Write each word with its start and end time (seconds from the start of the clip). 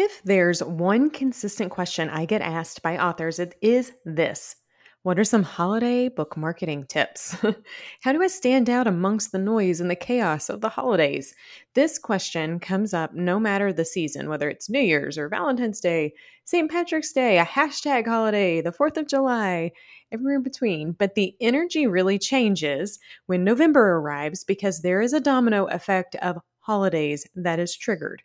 If 0.00 0.22
there's 0.22 0.62
one 0.62 1.10
consistent 1.10 1.72
question 1.72 2.08
I 2.08 2.24
get 2.24 2.40
asked 2.40 2.82
by 2.82 2.98
authors, 2.98 3.40
it 3.40 3.56
is 3.60 3.94
this 4.04 4.54
What 5.02 5.18
are 5.18 5.24
some 5.24 5.42
holiday 5.42 6.08
book 6.08 6.36
marketing 6.36 6.86
tips? 6.86 7.36
How 8.02 8.12
do 8.12 8.22
I 8.22 8.28
stand 8.28 8.70
out 8.70 8.86
amongst 8.86 9.32
the 9.32 9.40
noise 9.40 9.80
and 9.80 9.90
the 9.90 9.96
chaos 9.96 10.50
of 10.50 10.60
the 10.60 10.68
holidays? 10.68 11.34
This 11.74 11.98
question 11.98 12.60
comes 12.60 12.94
up 12.94 13.12
no 13.12 13.40
matter 13.40 13.72
the 13.72 13.84
season, 13.84 14.28
whether 14.28 14.48
it's 14.48 14.70
New 14.70 14.78
Year's 14.78 15.18
or 15.18 15.28
Valentine's 15.28 15.80
Day, 15.80 16.14
St. 16.44 16.70
Patrick's 16.70 17.12
Day, 17.12 17.40
a 17.40 17.44
hashtag 17.44 18.06
holiday, 18.06 18.60
the 18.60 18.70
4th 18.70 18.98
of 18.98 19.08
July, 19.08 19.72
everywhere 20.12 20.36
in 20.36 20.44
between. 20.44 20.92
But 20.92 21.16
the 21.16 21.34
energy 21.40 21.88
really 21.88 22.20
changes 22.20 23.00
when 23.26 23.42
November 23.42 23.96
arrives 23.96 24.44
because 24.44 24.80
there 24.80 25.00
is 25.00 25.12
a 25.12 25.18
domino 25.18 25.66
effect 25.66 26.14
of 26.22 26.38
holidays 26.60 27.26
that 27.34 27.58
is 27.58 27.76
triggered 27.76 28.22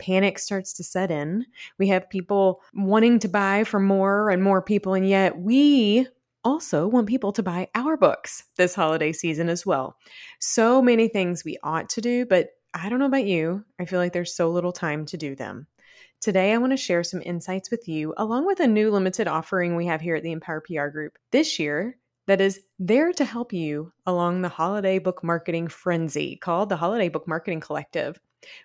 panic 0.00 0.38
starts 0.38 0.72
to 0.74 0.84
set 0.84 1.10
in. 1.10 1.46
We 1.78 1.88
have 1.88 2.10
people 2.10 2.62
wanting 2.74 3.20
to 3.20 3.28
buy 3.28 3.64
for 3.64 3.78
more 3.78 4.30
and 4.30 4.42
more 4.42 4.62
people, 4.62 4.94
and 4.94 5.08
yet 5.08 5.38
we 5.38 6.08
also 6.42 6.88
want 6.88 7.08
people 7.08 7.32
to 7.32 7.42
buy 7.42 7.68
our 7.74 7.96
books 7.96 8.44
this 8.56 8.74
holiday 8.74 9.12
season 9.12 9.48
as 9.48 9.64
well. 9.64 9.96
So 10.40 10.80
many 10.80 11.08
things 11.08 11.44
we 11.44 11.58
ought 11.62 11.88
to 11.90 12.00
do, 12.00 12.26
but 12.26 12.48
I 12.72 12.88
don't 12.88 12.98
know 12.98 13.06
about 13.06 13.26
you. 13.26 13.64
I 13.78 13.84
feel 13.84 13.98
like 13.98 14.12
there's 14.12 14.34
so 14.34 14.50
little 14.50 14.72
time 14.72 15.04
to 15.06 15.16
do 15.16 15.34
them. 15.34 15.66
Today, 16.20 16.52
I 16.52 16.58
want 16.58 16.72
to 16.72 16.76
share 16.76 17.02
some 17.02 17.22
insights 17.24 17.70
with 17.70 17.88
you, 17.88 18.14
along 18.16 18.46
with 18.46 18.60
a 18.60 18.66
new 18.66 18.90
limited 18.90 19.26
offering 19.26 19.74
we 19.74 19.86
have 19.86 20.00
here 20.00 20.16
at 20.16 20.22
the 20.22 20.32
Empower 20.32 20.60
PR 20.60 20.88
Group 20.88 21.18
this 21.30 21.58
year 21.58 21.96
that 22.26 22.40
is 22.40 22.60
there 22.78 23.12
to 23.14 23.24
help 23.24 23.52
you 23.52 23.92
along 24.06 24.42
the 24.42 24.48
holiday 24.48 24.98
book 24.98 25.24
marketing 25.24 25.66
frenzy 25.66 26.36
called 26.36 26.68
the 26.68 26.76
Holiday 26.76 27.08
Book 27.08 27.26
Marketing 27.26 27.60
Collective. 27.60 28.20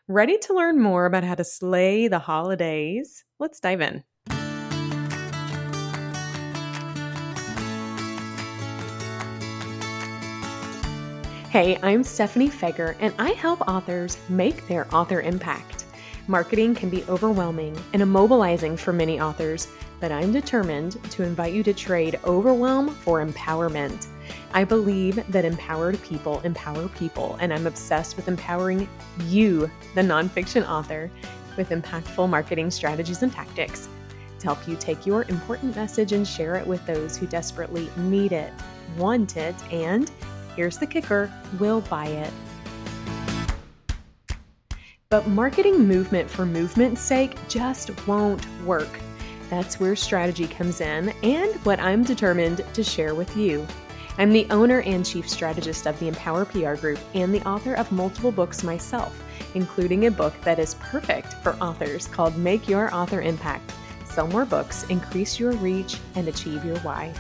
Ready 0.08 0.38
to 0.38 0.54
learn 0.54 0.80
more 0.80 1.06
about 1.06 1.24
how 1.24 1.36
to 1.36 1.44
slay 1.44 2.08
the 2.08 2.20
holidays? 2.20 3.24
Let's 3.40 3.60
dive 3.60 3.82
in. 3.82 4.04
Hey, 11.50 11.80
I'm 11.82 12.04
Stephanie 12.04 12.50
Feger, 12.50 12.98
and 13.00 13.14
I 13.18 13.30
help 13.30 13.62
authors 13.62 14.18
make 14.28 14.68
their 14.68 14.94
author 14.94 15.22
impact. 15.22 15.85
Marketing 16.28 16.74
can 16.74 16.90
be 16.90 17.04
overwhelming 17.04 17.78
and 17.94 18.02
immobilizing 18.02 18.80
for 18.80 18.92
many 18.92 19.22
authors, 19.22 19.68
but 20.00 20.12
I'm 20.12 20.32
determined 20.32 20.94
to 21.12 21.22
invite 21.22 21.54
you 21.54 21.62
to 21.62 21.74
trade 21.74 22.20
overwhelm 22.24 22.90
for 22.90 23.24
empowerment. 23.24 24.08
I 24.52 24.64
believe 24.64 25.24
that 25.32 25.46
empowered 25.46 26.02
people 26.02 26.40
empower 26.42 26.88
people, 26.90 27.38
and 27.40 27.54
I'm 27.54 27.68
obsessed 27.68 28.16
with 28.16 28.28
empowering 28.28 28.90
you, 29.26 29.70
the 29.94 30.02
nonfiction 30.02 30.68
author, 30.68 31.12
with 31.58 31.70
impactful 31.70 32.28
marketing 32.28 32.72
strategies 32.72 33.22
and 33.22 33.32
tactics 33.32 33.88
to 34.40 34.48
help 34.48 34.68
you 34.68 34.76
take 34.78 35.06
your 35.06 35.26
important 35.30 35.76
message 35.76 36.12
and 36.12 36.28
share 36.28 36.56
it 36.56 36.66
with 36.66 36.84
those 36.88 37.18
who 37.18 37.28
desperately 37.28 37.88
need 37.98 38.32
it, 38.32 38.52
want 38.98 39.38
it, 39.38 39.56
and 39.72 40.12
here's 40.56 40.80
the 40.80 40.88
kicker 40.88 41.32
will 41.60 41.82
buy 41.82 42.08
it. 42.08 42.34
But 45.16 45.28
marketing 45.28 45.88
movement 45.88 46.30
for 46.30 46.46
movement's 46.46 47.00
sake 47.00 47.38
just 47.48 48.06
won't 48.06 48.46
work. 48.64 49.00
That's 49.50 49.80
where 49.80 49.96
strategy 49.96 50.46
comes 50.46 50.82
in 50.82 51.14
and 51.24 51.56
what 51.64 51.80
I'm 51.80 52.04
determined 52.04 52.66
to 52.74 52.84
share 52.84 53.16
with 53.16 53.38
you. 53.38 53.66
I'm 54.18 54.34
the 54.34 54.46
owner 54.52 54.82
and 54.82 55.06
chief 55.06 55.30
strategist 55.30 55.88
of 55.88 55.98
the 56.02 56.10
Empower 56.10 56.44
PR 56.44 56.76
Group 56.76 57.00
and 57.14 57.34
the 57.34 57.48
author 57.48 57.76
of 57.76 57.94
multiple 57.94 58.30
books 58.30 58.62
myself, 58.62 59.18
including 59.54 60.08
a 60.08 60.12
book 60.12 60.34
that 60.42 60.60
is 60.60 60.74
perfect 60.82 61.36
for 61.36 61.56
authors 61.62 62.08
called 62.08 62.36
Make 62.38 62.68
Your 62.68 62.94
Author 62.94 63.22
Impact 63.22 63.72
Sell 64.04 64.28
More 64.28 64.44
Books, 64.44 64.84
Increase 64.90 65.40
Your 65.40 65.54
Reach, 65.54 65.96
and 66.16 66.28
Achieve 66.28 66.66
Your 66.66 66.80
Why. 66.80 67.14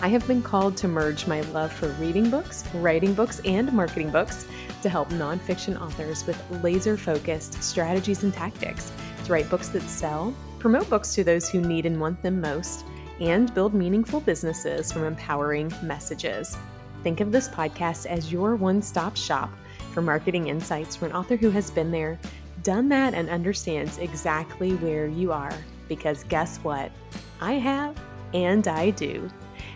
I 0.00 0.06
have 0.06 0.24
been 0.28 0.42
called 0.42 0.76
to 0.76 0.86
merge 0.86 1.26
my 1.26 1.40
love 1.40 1.72
for 1.72 1.88
reading 1.94 2.30
books, 2.30 2.62
writing 2.74 3.14
books, 3.14 3.40
and 3.44 3.72
marketing 3.72 4.10
books 4.10 4.46
to 4.82 4.88
help 4.88 5.08
nonfiction 5.08 5.80
authors 5.80 6.24
with 6.24 6.40
laser 6.62 6.96
focused 6.96 7.60
strategies 7.64 8.22
and 8.22 8.32
tactics 8.32 8.92
to 9.24 9.32
write 9.32 9.50
books 9.50 9.68
that 9.70 9.82
sell, 9.82 10.32
promote 10.60 10.88
books 10.88 11.16
to 11.16 11.24
those 11.24 11.48
who 11.50 11.60
need 11.60 11.84
and 11.84 12.00
want 12.00 12.22
them 12.22 12.40
most, 12.40 12.84
and 13.18 13.52
build 13.54 13.74
meaningful 13.74 14.20
businesses 14.20 14.92
from 14.92 15.02
empowering 15.02 15.72
messages. 15.82 16.56
Think 17.02 17.20
of 17.20 17.32
this 17.32 17.48
podcast 17.48 18.06
as 18.06 18.30
your 18.30 18.54
one 18.54 18.80
stop 18.80 19.16
shop 19.16 19.50
for 19.92 20.00
marketing 20.00 20.46
insights 20.46 20.94
from 20.94 21.08
an 21.08 21.16
author 21.16 21.34
who 21.34 21.50
has 21.50 21.72
been 21.72 21.90
there, 21.90 22.20
done 22.62 22.88
that, 22.90 23.14
and 23.14 23.28
understands 23.28 23.98
exactly 23.98 24.74
where 24.76 25.08
you 25.08 25.32
are. 25.32 25.54
Because 25.88 26.22
guess 26.22 26.58
what? 26.58 26.92
I 27.40 27.54
have, 27.54 28.00
and 28.32 28.68
I 28.68 28.90
do. 28.90 29.28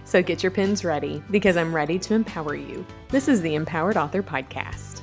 So 0.04 0.22
get 0.22 0.42
your 0.42 0.52
pins 0.52 0.84
ready 0.84 1.22
because 1.30 1.56
I'm 1.56 1.74
ready 1.74 1.98
to 2.00 2.14
empower 2.14 2.54
you. 2.54 2.84
This 3.08 3.28
is 3.28 3.40
the 3.40 3.54
Empowered 3.54 3.96
Author 3.96 4.22
Podcast. 4.22 5.02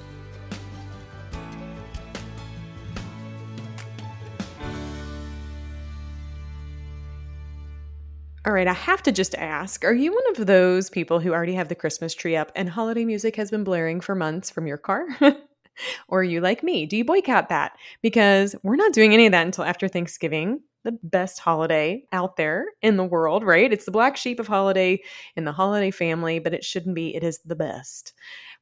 All 8.45 8.53
right, 8.53 8.67
I 8.67 8.73
have 8.73 9.03
to 9.03 9.11
just 9.11 9.35
ask 9.35 9.83
Are 9.83 9.93
you 9.93 10.11
one 10.11 10.23
of 10.31 10.47
those 10.47 10.89
people 10.89 11.19
who 11.19 11.33
already 11.33 11.53
have 11.53 11.67
the 11.67 11.75
Christmas 11.75 12.15
tree 12.15 12.35
up 12.35 12.51
and 12.55 12.69
holiday 12.69 13.05
music 13.05 13.35
has 13.35 13.51
been 13.51 13.63
blaring 13.63 14.01
for 14.01 14.15
months 14.15 14.49
from 14.49 14.65
your 14.65 14.77
car? 14.77 15.05
or 16.07 16.21
are 16.21 16.23
you 16.23 16.41
like 16.41 16.63
me? 16.63 16.85
Do 16.85 16.97
you 16.97 17.05
boycott 17.05 17.49
that? 17.49 17.73
Because 18.01 18.55
we're 18.63 18.75
not 18.75 18.93
doing 18.93 19.13
any 19.13 19.25
of 19.25 19.33
that 19.33 19.45
until 19.45 19.65
after 19.65 19.87
Thanksgiving 19.87 20.61
the 20.83 20.97
best 21.03 21.39
holiday 21.39 22.03
out 22.11 22.37
there 22.37 22.65
in 22.81 22.97
the 22.97 23.03
world, 23.03 23.43
right? 23.43 23.71
It's 23.71 23.85
the 23.85 23.91
black 23.91 24.17
sheep 24.17 24.39
of 24.39 24.47
holiday 24.47 25.01
in 25.35 25.45
the 25.45 25.51
holiday 25.51 25.91
family, 25.91 26.39
but 26.39 26.53
it 26.53 26.63
shouldn't 26.63 26.95
be. 26.95 27.15
It 27.15 27.23
is 27.23 27.39
the 27.39 27.55
best. 27.55 28.13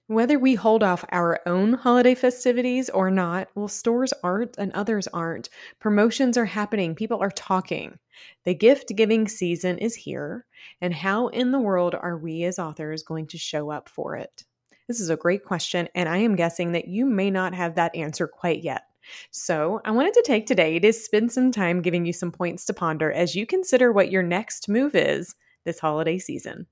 Whether 0.07 0.39
we 0.39 0.55
hold 0.55 0.83
off 0.83 1.03
our 1.11 1.41
own 1.45 1.73
holiday 1.73 2.15
festivities 2.15 2.89
or 2.89 3.11
not, 3.11 3.49
well, 3.55 3.67
stores 3.67 4.13
aren't 4.23 4.57
and 4.57 4.71
others 4.71 5.05
aren't. 5.07 5.49
Promotions 5.79 6.37
are 6.37 6.45
happening, 6.45 6.95
people 6.95 7.21
are 7.21 7.29
talking. 7.29 7.99
The 8.45 8.55
gift 8.55 8.95
giving 8.95 9.27
season 9.27 9.77
is 9.77 9.95
here, 9.95 10.45
and 10.79 10.93
how 10.93 11.27
in 11.27 11.51
the 11.51 11.59
world 11.59 11.93
are 11.93 12.17
we 12.17 12.45
as 12.45 12.57
authors 12.57 13.03
going 13.03 13.27
to 13.27 13.37
show 13.37 13.69
up 13.69 13.89
for 13.89 14.15
it? 14.15 14.45
This 14.87 15.01
is 15.01 15.09
a 15.09 15.17
great 15.17 15.43
question, 15.43 15.89
and 15.93 16.07
I 16.07 16.19
am 16.19 16.37
guessing 16.37 16.71
that 16.71 16.87
you 16.87 17.05
may 17.05 17.29
not 17.29 17.53
have 17.53 17.75
that 17.75 17.93
answer 17.93 18.27
quite 18.27 18.63
yet. 18.63 18.86
So, 19.31 19.81
I 19.85 19.91
wanted 19.91 20.13
to 20.13 20.23
take 20.25 20.45
today 20.45 20.79
to 20.79 20.93
spend 20.93 21.31
some 21.31 21.51
time 21.51 21.81
giving 21.81 22.05
you 22.05 22.13
some 22.13 22.31
points 22.31 22.65
to 22.65 22.73
ponder 22.73 23.11
as 23.11 23.35
you 23.35 23.45
consider 23.45 23.91
what 23.91 24.11
your 24.11 24.23
next 24.23 24.69
move 24.69 24.95
is 24.95 25.35
this 25.65 25.79
holiday 25.79 26.17
season. 26.17 26.67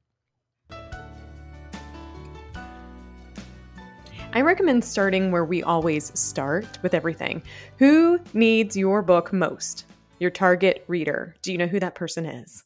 I 4.35 4.41
recommend 4.41 4.83
starting 4.83 5.31
where 5.31 5.45
we 5.45 5.63
always 5.63 6.11
start 6.19 6.77
with 6.81 6.93
everything. 6.93 7.41
Who 7.77 8.19
needs 8.33 8.75
your 8.75 9.01
book 9.01 9.31
most? 9.31 9.85
Your 10.19 10.29
target 10.29 10.83
reader. 10.87 11.35
Do 11.41 11.53
you 11.53 11.57
know 11.57 11.67
who 11.67 11.79
that 11.79 11.95
person 11.95 12.25
is? 12.25 12.65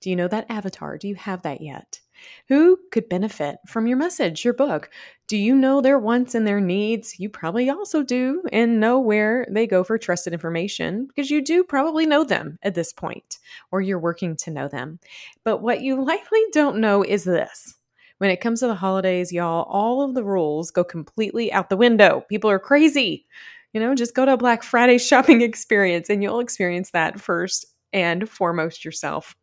Do 0.00 0.10
you 0.10 0.16
know 0.16 0.26
that 0.26 0.46
avatar? 0.48 0.98
Do 0.98 1.06
you 1.06 1.14
have 1.14 1.42
that 1.42 1.60
yet? 1.60 2.00
Who 2.48 2.78
could 2.90 3.08
benefit 3.08 3.56
from 3.66 3.86
your 3.86 3.96
message, 3.96 4.44
your 4.44 4.54
book? 4.54 4.90
Do 5.26 5.36
you 5.36 5.54
know 5.54 5.80
their 5.80 5.98
wants 5.98 6.34
and 6.34 6.46
their 6.46 6.60
needs? 6.60 7.18
You 7.18 7.28
probably 7.28 7.70
also 7.70 8.02
do, 8.02 8.42
and 8.52 8.80
know 8.80 8.98
where 8.98 9.46
they 9.50 9.66
go 9.66 9.82
for 9.84 9.96
trusted 9.96 10.32
information 10.32 11.06
because 11.06 11.30
you 11.30 11.42
do 11.42 11.64
probably 11.64 12.06
know 12.06 12.24
them 12.24 12.58
at 12.62 12.74
this 12.74 12.92
point, 12.92 13.38
or 13.70 13.80
you're 13.80 13.98
working 13.98 14.36
to 14.36 14.50
know 14.50 14.68
them. 14.68 14.98
But 15.44 15.62
what 15.62 15.80
you 15.80 16.04
likely 16.04 16.40
don't 16.52 16.78
know 16.78 17.02
is 17.02 17.24
this. 17.24 17.74
When 18.18 18.30
it 18.30 18.40
comes 18.40 18.60
to 18.60 18.68
the 18.68 18.74
holidays, 18.74 19.32
y'all, 19.32 19.64
all 19.64 20.02
of 20.02 20.14
the 20.14 20.24
rules 20.24 20.70
go 20.70 20.84
completely 20.84 21.52
out 21.52 21.68
the 21.68 21.76
window. 21.76 22.24
People 22.28 22.50
are 22.50 22.60
crazy. 22.60 23.26
You 23.72 23.80
know, 23.80 23.94
just 23.94 24.14
go 24.14 24.24
to 24.24 24.34
a 24.34 24.36
Black 24.36 24.62
Friday 24.62 24.98
shopping 24.98 25.42
experience 25.42 26.08
and 26.08 26.22
you'll 26.22 26.40
experience 26.40 26.90
that 26.90 27.20
first 27.20 27.66
and 27.94 28.28
foremost 28.28 28.84
yourself. 28.84 29.34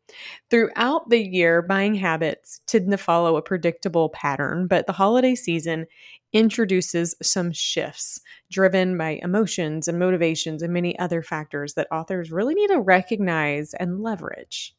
Throughout 0.51 1.09
the 1.09 1.25
year, 1.25 1.61
buying 1.61 1.95
habits 1.95 2.61
tend 2.67 2.91
to 2.91 2.97
follow 2.97 3.37
a 3.37 3.41
predictable 3.41 4.09
pattern, 4.09 4.67
but 4.67 4.85
the 4.85 4.93
holiday 4.93 5.33
season 5.33 5.87
introduces 6.33 7.15
some 7.21 7.51
shifts 7.51 8.19
driven 8.51 8.97
by 8.97 9.19
emotions 9.23 9.87
and 9.87 9.97
motivations 9.97 10.61
and 10.61 10.73
many 10.73 10.99
other 10.99 11.23
factors 11.23 11.73
that 11.73 11.87
authors 11.91 12.31
really 12.31 12.53
need 12.53 12.67
to 12.67 12.79
recognize 12.79 13.73
and 13.75 14.03
leverage. 14.03 14.75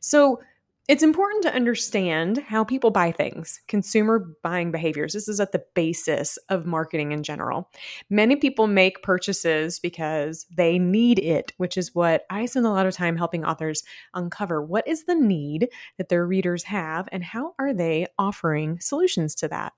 So, 0.00 0.40
it's 0.88 1.02
important 1.02 1.42
to 1.42 1.54
understand 1.54 2.38
how 2.38 2.62
people 2.62 2.90
buy 2.90 3.10
things, 3.10 3.60
consumer 3.66 4.30
buying 4.42 4.70
behaviors. 4.70 5.12
This 5.12 5.26
is 5.26 5.40
at 5.40 5.50
the 5.50 5.64
basis 5.74 6.38
of 6.48 6.64
marketing 6.64 7.10
in 7.10 7.24
general. 7.24 7.70
Many 8.08 8.36
people 8.36 8.68
make 8.68 9.02
purchases 9.02 9.80
because 9.80 10.46
they 10.54 10.78
need 10.78 11.18
it, 11.18 11.52
which 11.56 11.76
is 11.76 11.94
what 11.94 12.24
I 12.30 12.46
spend 12.46 12.66
a 12.66 12.70
lot 12.70 12.86
of 12.86 12.94
time 12.94 13.16
helping 13.16 13.44
authors 13.44 13.82
uncover. 14.14 14.62
What 14.62 14.86
is 14.86 15.04
the 15.04 15.16
need 15.16 15.68
that 15.98 16.08
their 16.08 16.26
readers 16.26 16.62
have, 16.64 17.08
and 17.10 17.24
how 17.24 17.54
are 17.58 17.74
they 17.74 18.06
offering 18.18 18.78
solutions 18.80 19.34
to 19.36 19.48
that? 19.48 19.72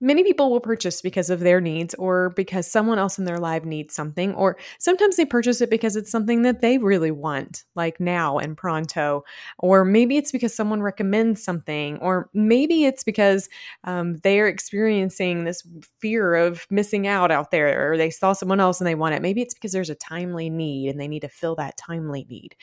Many 0.00 0.24
people 0.24 0.50
will 0.50 0.60
purchase 0.60 1.00
because 1.00 1.30
of 1.30 1.40
their 1.40 1.60
needs 1.60 1.94
or 1.94 2.30
because 2.30 2.70
someone 2.70 2.98
else 2.98 3.18
in 3.18 3.24
their 3.24 3.38
life 3.38 3.64
needs 3.64 3.94
something, 3.94 4.34
or 4.34 4.56
sometimes 4.78 5.16
they 5.16 5.24
purchase 5.24 5.60
it 5.60 5.70
because 5.70 5.96
it's 5.96 6.10
something 6.10 6.42
that 6.42 6.60
they 6.60 6.78
really 6.78 7.10
want, 7.10 7.64
like 7.74 8.00
now 8.00 8.38
and 8.38 8.56
pronto. 8.56 9.24
Or 9.60 9.84
maybe 9.84 10.16
it's 10.16 10.32
because 10.32 10.54
someone 10.54 10.82
recommends 10.82 11.42
something, 11.42 11.98
or 11.98 12.28
maybe 12.34 12.84
it's 12.84 13.04
because 13.04 13.48
um, 13.84 14.16
they're 14.18 14.48
experiencing 14.48 15.44
this 15.44 15.62
fear 16.00 16.34
of 16.34 16.66
missing 16.70 17.06
out 17.06 17.30
out 17.30 17.50
there, 17.50 17.92
or 17.92 17.96
they 17.96 18.10
saw 18.10 18.32
someone 18.32 18.60
else 18.60 18.80
and 18.80 18.88
they 18.88 18.96
want 18.96 19.14
it. 19.14 19.22
Maybe 19.22 19.42
it's 19.42 19.54
because 19.54 19.72
there's 19.72 19.90
a 19.90 19.94
timely 19.94 20.50
need 20.50 20.90
and 20.90 21.00
they 21.00 21.08
need 21.08 21.20
to 21.20 21.28
fill 21.28 21.54
that 21.56 21.76
timely 21.76 22.26
need. 22.28 22.56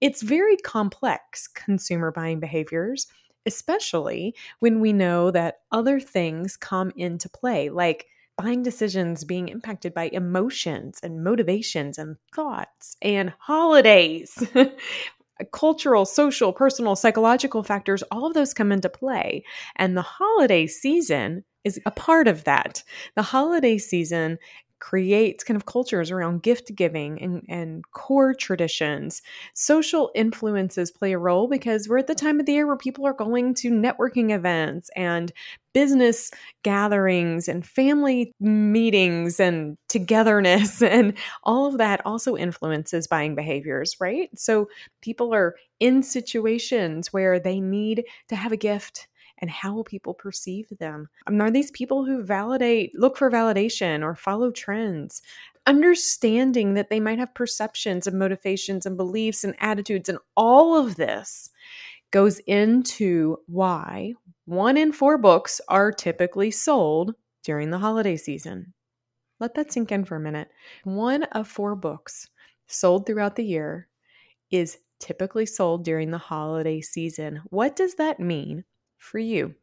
It's 0.00 0.22
very 0.22 0.56
complex 0.56 1.46
consumer 1.46 2.10
buying 2.10 2.40
behaviors 2.40 3.06
especially 3.46 4.34
when 4.58 4.80
we 4.80 4.92
know 4.92 5.30
that 5.30 5.60
other 5.72 6.00
things 6.00 6.56
come 6.56 6.92
into 6.96 7.28
play, 7.28 7.68
like 7.70 8.06
buying 8.36 8.62
decisions 8.62 9.24
being 9.24 9.48
impacted 9.48 9.92
by 9.92 10.08
emotions 10.12 11.00
and 11.02 11.22
motivations 11.22 11.98
and 11.98 12.16
thoughts 12.34 12.96
and 13.02 13.32
holidays. 13.38 14.42
Cultural, 15.52 16.04
social, 16.04 16.52
personal, 16.52 16.96
psychological 16.96 17.62
factors, 17.62 18.02
all 18.10 18.26
of 18.26 18.34
those 18.34 18.52
come 18.52 18.72
into 18.72 18.88
play. 18.90 19.42
And 19.76 19.96
the 19.96 20.02
holiday 20.02 20.66
season 20.66 21.44
is 21.64 21.80
a 21.86 21.90
part 21.90 22.28
of 22.28 22.44
that. 22.44 22.82
The 23.14 23.22
holiday 23.22 23.78
season 23.78 24.38
creates 24.80 25.44
kind 25.44 25.56
of 25.56 25.66
cultures 25.66 26.10
around 26.10 26.42
gift 26.42 26.74
giving 26.74 27.20
and, 27.22 27.44
and 27.48 27.84
core 27.92 28.34
traditions. 28.34 29.22
Social 29.54 30.10
influences 30.14 30.90
play 30.90 31.12
a 31.12 31.18
role 31.18 31.46
because 31.46 31.88
we're 31.88 31.98
at 31.98 32.06
the 32.06 32.14
time 32.14 32.40
of 32.40 32.46
the 32.46 32.52
year 32.52 32.66
where 32.66 32.76
people 32.76 33.06
are 33.06 33.12
going 33.12 33.54
to 33.54 33.70
networking 33.70 34.34
events 34.34 34.90
and 34.96 35.32
business 35.72 36.30
gatherings 36.62 37.46
and 37.46 37.64
family 37.64 38.34
meetings 38.40 39.38
and 39.38 39.76
togetherness 39.88 40.82
and 40.82 41.14
all 41.44 41.66
of 41.66 41.78
that 41.78 42.04
also 42.04 42.36
influences 42.36 43.06
buying 43.06 43.34
behaviors, 43.34 43.96
right? 44.00 44.30
So 44.36 44.68
people 45.00 45.32
are 45.32 45.54
in 45.78 46.02
situations 46.02 47.12
where 47.12 47.38
they 47.38 47.60
need 47.60 48.04
to 48.28 48.36
have 48.36 48.52
a 48.52 48.56
gift 48.56 49.06
and 49.40 49.50
how 49.50 49.72
will 49.74 49.84
people 49.84 50.14
perceive 50.14 50.68
them? 50.78 51.08
Um, 51.26 51.40
are 51.40 51.50
these 51.50 51.70
people 51.70 52.04
who 52.04 52.22
validate, 52.22 52.92
look 52.94 53.16
for 53.16 53.30
validation 53.30 54.02
or 54.02 54.14
follow 54.14 54.50
trends? 54.50 55.22
Understanding 55.66 56.74
that 56.74 56.90
they 56.90 57.00
might 57.00 57.18
have 57.18 57.34
perceptions 57.34 58.06
and 58.06 58.18
motivations 58.18 58.86
and 58.86 58.96
beliefs 58.96 59.44
and 59.44 59.54
attitudes, 59.60 60.08
and 60.08 60.18
all 60.36 60.76
of 60.76 60.96
this 60.96 61.50
goes 62.10 62.40
into 62.40 63.36
why 63.46 64.14
one 64.46 64.76
in 64.76 64.92
four 64.92 65.16
books 65.16 65.60
are 65.68 65.92
typically 65.92 66.50
sold 66.50 67.14
during 67.44 67.70
the 67.70 67.78
holiday 67.78 68.16
season. 68.16 68.72
Let 69.38 69.54
that 69.54 69.72
sink 69.72 69.92
in 69.92 70.04
for 70.04 70.16
a 70.16 70.20
minute. 70.20 70.48
One 70.84 71.22
of 71.22 71.48
four 71.48 71.74
books 71.76 72.28
sold 72.66 73.06
throughout 73.06 73.36
the 73.36 73.44
year 73.44 73.88
is 74.50 74.78
typically 74.98 75.46
sold 75.46 75.84
during 75.84 76.10
the 76.10 76.18
holiday 76.18 76.80
season. 76.80 77.40
What 77.50 77.76
does 77.76 77.94
that 77.94 78.20
mean 78.20 78.64
for 79.00 79.18
you. 79.18 79.54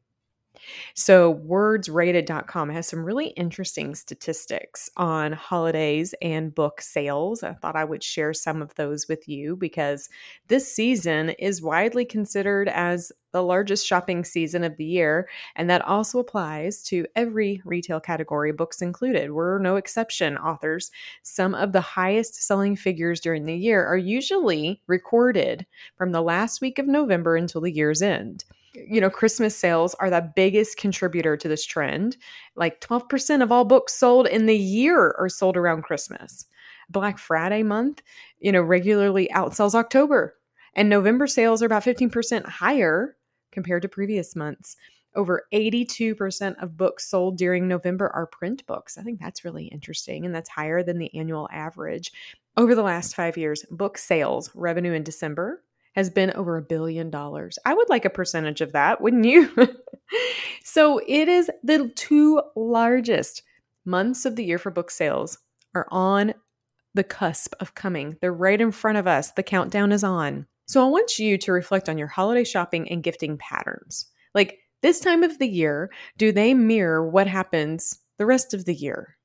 So, 0.94 1.34
wordsrated.com 1.34 2.70
has 2.70 2.88
some 2.88 3.04
really 3.04 3.28
interesting 3.28 3.96
statistics 3.96 4.90
on 4.98 5.32
holidays 5.32 6.14
and 6.22 6.54
book 6.54 6.82
sales. 6.82 7.44
I 7.44 7.54
thought 7.54 7.76
I 7.76 7.84
would 7.84 8.04
share 8.04 8.34
some 8.34 8.62
of 8.62 8.74
those 8.76 9.08
with 9.08 9.28
you 9.28 9.56
because 9.56 10.10
this 10.48 10.72
season 10.72 11.30
is 11.32 11.62
widely 11.62 12.06
considered 12.06 12.70
as 12.70 13.12
the 13.34 13.44
largest 13.44 13.86
shopping 13.86 14.24
season 14.24 14.64
of 14.64 14.78
the 14.78 14.86
year, 14.86 15.30
and 15.56 15.70
that 15.70 15.84
also 15.84 16.18
applies 16.18 16.82
to 16.84 17.06
every 17.16 17.62
retail 17.66 18.00
category, 18.00 18.52
books 18.52 18.82
included. 18.82 19.32
We're 19.32 19.60
no 19.60 19.76
exception, 19.76 20.38
authors. 20.38 20.92
Some 21.24 21.54
of 21.54 21.72
the 21.72 21.82
highest 21.82 22.42
selling 22.42 22.76
figures 22.76 23.20
during 23.20 23.46
the 23.46 23.56
year 23.56 23.86
are 23.86 23.98
usually 23.98 24.82
recorded 24.88 25.66
from 25.98 26.14
the 26.14 26.22
last 26.22 26.62
week 26.62 26.80
of 26.80 26.88
November 26.88 27.36
until 27.36 27.62
the 27.62 27.72
year's 27.72 28.02
end 28.02 28.46
you 28.88 29.02
know, 29.02 29.10
Christmas 29.10 29.58
sales 29.58 29.96
are 29.96 30.10
the 30.10 30.32
biggest 30.36 30.78
contributor 30.78 31.36
to 31.36 31.48
this 31.48 31.66
trend. 31.66 32.18
Like 32.56 32.80
12% 32.82 33.42
of 33.42 33.52
all 33.52 33.66
books 33.66 33.94
sold 33.94 34.28
in 34.28 34.46
the 34.46 34.58
year 34.58 35.16
are 35.18 35.30
sold 35.30 35.58
around 35.58 35.84
Christmas. 35.84 36.46
Black 36.90 37.18
Friday 37.18 37.64
month, 37.64 38.02
you 38.40 38.52
know, 38.52 38.62
regularly 38.62 39.30
outsells 39.34 39.76
October. 39.76 40.36
And 40.74 40.90
November 40.90 41.28
sales 41.28 41.64
are 41.64 41.66
about 41.66 41.84
15% 41.84 42.46
higher 42.46 43.18
compared 43.52 43.82
to 43.82 43.90
previous 43.90 44.36
months. 44.36 44.78
Over 45.16 45.48
82% 45.52 46.62
of 46.62 46.78
books 46.78 47.10
sold 47.10 47.38
during 47.38 47.68
November 47.68 48.10
are 48.14 48.28
print 48.28 48.66
books. 48.68 48.98
I 48.98 49.02
think 49.02 49.20
that's 49.20 49.44
really 49.44 49.66
interesting, 49.66 50.26
and 50.26 50.36
that's 50.36 50.50
higher 50.50 50.84
than 50.84 51.00
the 51.00 51.14
annual 51.18 51.50
average. 51.52 52.12
Over 52.56 52.76
the 52.76 52.84
last 52.84 53.16
five 53.16 53.36
years, 53.36 53.66
book 53.72 53.98
sales 53.98 54.52
revenue 54.54 54.94
in 54.94 55.04
December 55.04 55.64
has 55.98 56.12
been 56.12 56.32
over 56.34 56.58
a 56.58 56.62
billion 56.62 57.10
dollars. 57.10 57.58
I 57.66 57.74
would 57.74 57.90
like 57.90 58.06
a 58.06 58.10
percentage 58.12 58.62
of 58.62 58.74
that, 58.74 59.02
wouldn't 59.02 59.26
you? 59.26 59.52
so 60.64 61.02
it 61.08 61.28
is 61.28 61.50
the 61.64 61.92
two 61.96 62.40
largest 62.56 63.42
months 63.84 64.24
of 64.24 64.36
the 64.36 64.46
year 64.46 64.60
for 64.60 64.70
book 64.70 64.92
sales 64.92 65.40
are 65.74 65.88
on 65.90 66.36
the 66.94 67.04
cusp 67.04 67.56
of 67.60 67.74
coming. 67.74 68.16
They're 68.22 68.32
right 68.32 68.62
in 68.62 68.72
front 68.72 69.00
of 69.00 69.08
us. 69.08 69.32
The 69.32 69.42
countdown 69.42 69.92
is 69.92 70.04
on. 70.04 70.46
So 70.68 70.86
I 70.86 70.88
want 70.88 71.18
you 71.18 71.36
to 71.40 71.52
reflect 71.52 71.90
on 71.90 71.98
your 71.98 72.08
holiday 72.08 72.44
shopping 72.44 72.88
and 72.92 73.02
gifting 73.02 73.40
patterns. 73.40 74.06
Like 74.36 74.60
this 74.84 75.00
time 75.00 75.24
of 75.24 75.40
the 75.40 75.48
year, 75.48 75.90
do 76.20 76.32
they 76.32 76.54
mirror 76.54 77.10
what 77.10 77.26
happens 77.26 77.98
the 78.20 78.28
rest 78.28 78.54
of 78.54 78.66
the 78.66 78.76
year? 78.76 79.18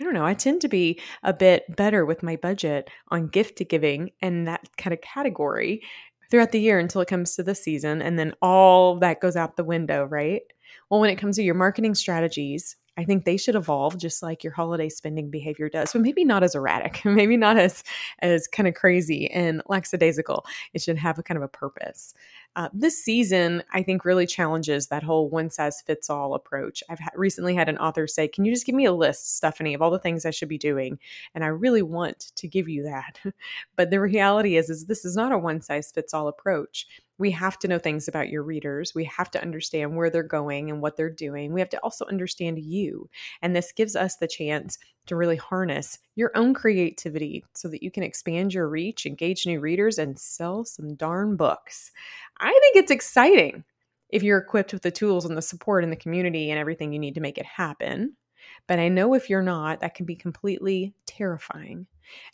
I 0.00 0.04
don't 0.04 0.12
know. 0.12 0.26
I 0.26 0.34
tend 0.34 0.60
to 0.60 0.68
be 0.68 1.00
a 1.22 1.32
bit 1.32 1.64
better 1.74 2.04
with 2.04 2.22
my 2.22 2.36
budget 2.36 2.90
on 3.08 3.28
gift 3.28 3.62
giving 3.68 4.10
and 4.20 4.46
that 4.46 4.68
kind 4.76 4.92
of 4.92 5.00
category 5.00 5.82
throughout 6.30 6.52
the 6.52 6.60
year 6.60 6.78
until 6.78 7.00
it 7.00 7.08
comes 7.08 7.34
to 7.36 7.42
the 7.42 7.54
season. 7.54 8.02
And 8.02 8.18
then 8.18 8.34
all 8.42 8.98
that 8.98 9.20
goes 9.20 9.36
out 9.36 9.56
the 9.56 9.64
window, 9.64 10.04
right? 10.04 10.42
Well, 10.90 11.00
when 11.00 11.10
it 11.10 11.16
comes 11.16 11.36
to 11.36 11.42
your 11.42 11.54
marketing 11.54 11.94
strategies, 11.94 12.76
I 12.98 13.04
think 13.04 13.24
they 13.24 13.36
should 13.36 13.54
evolve 13.54 13.98
just 13.98 14.22
like 14.22 14.42
your 14.42 14.54
holiday 14.54 14.88
spending 14.88 15.30
behavior 15.30 15.68
does, 15.68 15.92
but 15.92 16.00
maybe 16.00 16.24
not 16.24 16.42
as 16.42 16.54
erratic, 16.54 17.02
maybe 17.04 17.36
not 17.36 17.58
as 17.58 17.84
as 18.20 18.48
kind 18.48 18.66
of 18.66 18.74
crazy 18.74 19.30
and 19.30 19.62
lackadaisical. 19.68 20.46
It 20.72 20.80
should 20.80 20.96
have 20.96 21.18
a 21.18 21.22
kind 21.22 21.36
of 21.36 21.44
a 21.44 21.48
purpose. 21.48 22.14
Uh, 22.56 22.70
this 22.72 23.04
season, 23.04 23.62
I 23.74 23.82
think, 23.82 24.06
really 24.06 24.26
challenges 24.26 24.86
that 24.86 25.02
whole 25.02 25.28
one 25.28 25.50
size 25.50 25.82
fits 25.82 26.08
all 26.08 26.34
approach. 26.34 26.82
I've 26.88 26.98
ha- 26.98 27.10
recently 27.14 27.54
had 27.54 27.68
an 27.68 27.76
author 27.76 28.06
say, 28.06 28.26
Can 28.28 28.46
you 28.46 28.52
just 28.52 28.64
give 28.64 28.74
me 28.74 28.86
a 28.86 28.92
list, 28.92 29.36
Stephanie, 29.36 29.74
of 29.74 29.82
all 29.82 29.90
the 29.90 29.98
things 29.98 30.24
I 30.24 30.30
should 30.30 30.48
be 30.48 30.56
doing? 30.56 30.98
And 31.34 31.44
I 31.44 31.48
really 31.48 31.82
want 31.82 32.32
to 32.34 32.48
give 32.48 32.66
you 32.66 32.82
that. 32.84 33.20
but 33.76 33.90
the 33.90 34.00
reality 34.00 34.56
is, 34.56 34.70
is 34.70 34.86
this 34.86 35.04
is 35.04 35.14
not 35.14 35.32
a 35.32 35.38
one 35.38 35.60
size 35.60 35.92
fits 35.92 36.14
all 36.14 36.28
approach 36.28 36.86
we 37.18 37.30
have 37.30 37.58
to 37.60 37.68
know 37.68 37.78
things 37.78 38.08
about 38.08 38.28
your 38.28 38.42
readers. 38.42 38.94
We 38.94 39.04
have 39.04 39.30
to 39.32 39.42
understand 39.42 39.96
where 39.96 40.10
they're 40.10 40.22
going 40.22 40.70
and 40.70 40.80
what 40.80 40.96
they're 40.96 41.10
doing. 41.10 41.52
We 41.52 41.60
have 41.60 41.70
to 41.70 41.78
also 41.78 42.04
understand 42.06 42.58
you. 42.58 43.08
And 43.42 43.54
this 43.54 43.72
gives 43.72 43.96
us 43.96 44.16
the 44.16 44.28
chance 44.28 44.78
to 45.06 45.16
really 45.16 45.36
harness 45.36 45.98
your 46.14 46.30
own 46.34 46.52
creativity 46.52 47.44
so 47.54 47.68
that 47.68 47.82
you 47.82 47.90
can 47.90 48.02
expand 48.02 48.52
your 48.52 48.68
reach, 48.68 49.06
engage 49.06 49.46
new 49.46 49.60
readers, 49.60 49.98
and 49.98 50.18
sell 50.18 50.64
some 50.64 50.94
darn 50.94 51.36
books. 51.36 51.90
I 52.38 52.50
think 52.50 52.76
it's 52.76 52.90
exciting 52.90 53.64
if 54.10 54.22
you're 54.22 54.38
equipped 54.38 54.72
with 54.72 54.82
the 54.82 54.90
tools 54.90 55.24
and 55.24 55.36
the 55.36 55.42
support 55.42 55.84
and 55.84 55.92
the 55.92 55.96
community 55.96 56.50
and 56.50 56.58
everything 56.58 56.92
you 56.92 56.98
need 56.98 57.14
to 57.14 57.20
make 57.20 57.38
it 57.38 57.46
happen. 57.46 58.16
But 58.66 58.78
I 58.78 58.88
know 58.88 59.14
if 59.14 59.30
you're 59.30 59.42
not, 59.42 59.80
that 59.80 59.94
can 59.94 60.06
be 60.06 60.16
completely 60.16 60.94
terrifying. 61.06 61.86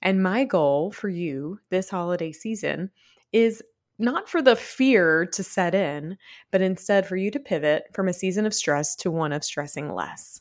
And 0.03 0.23
my 0.23 0.45
goal 0.45 0.93
for 0.93 1.09
you 1.09 1.59
this 1.71 1.89
holiday 1.89 2.33
season 2.33 2.91
is 3.33 3.63
not 3.99 4.29
for 4.29 4.43
the 4.43 4.57
fear 4.57 5.27
to 5.27 5.43
set 5.43 5.75
in, 5.75 6.17
but 6.51 6.61
instead 6.61 7.07
for 7.07 7.17
you 7.17 7.31
to 7.31 7.39
pivot 7.39 7.85
from 7.93 8.09
a 8.09 8.13
season 8.13 8.47
of 8.47 8.55
stress 8.55 8.97
to 8.97 9.11
one 9.11 9.33
of 9.33 9.45
stressing 9.45 9.95
less. 9.95 10.41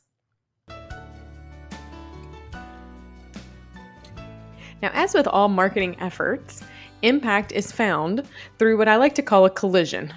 Now, 4.82 4.90
as 4.94 5.14
with 5.14 5.28
all 5.28 5.48
marketing 5.48 5.96
efforts, 6.00 6.64
impact 7.04 7.52
is 7.52 7.72
found 7.72 8.24
through 8.58 8.78
what 8.78 8.88
I 8.88 8.96
like 8.96 9.16
to 9.16 9.22
call 9.22 9.46
a 9.46 9.50
collision 9.50 10.12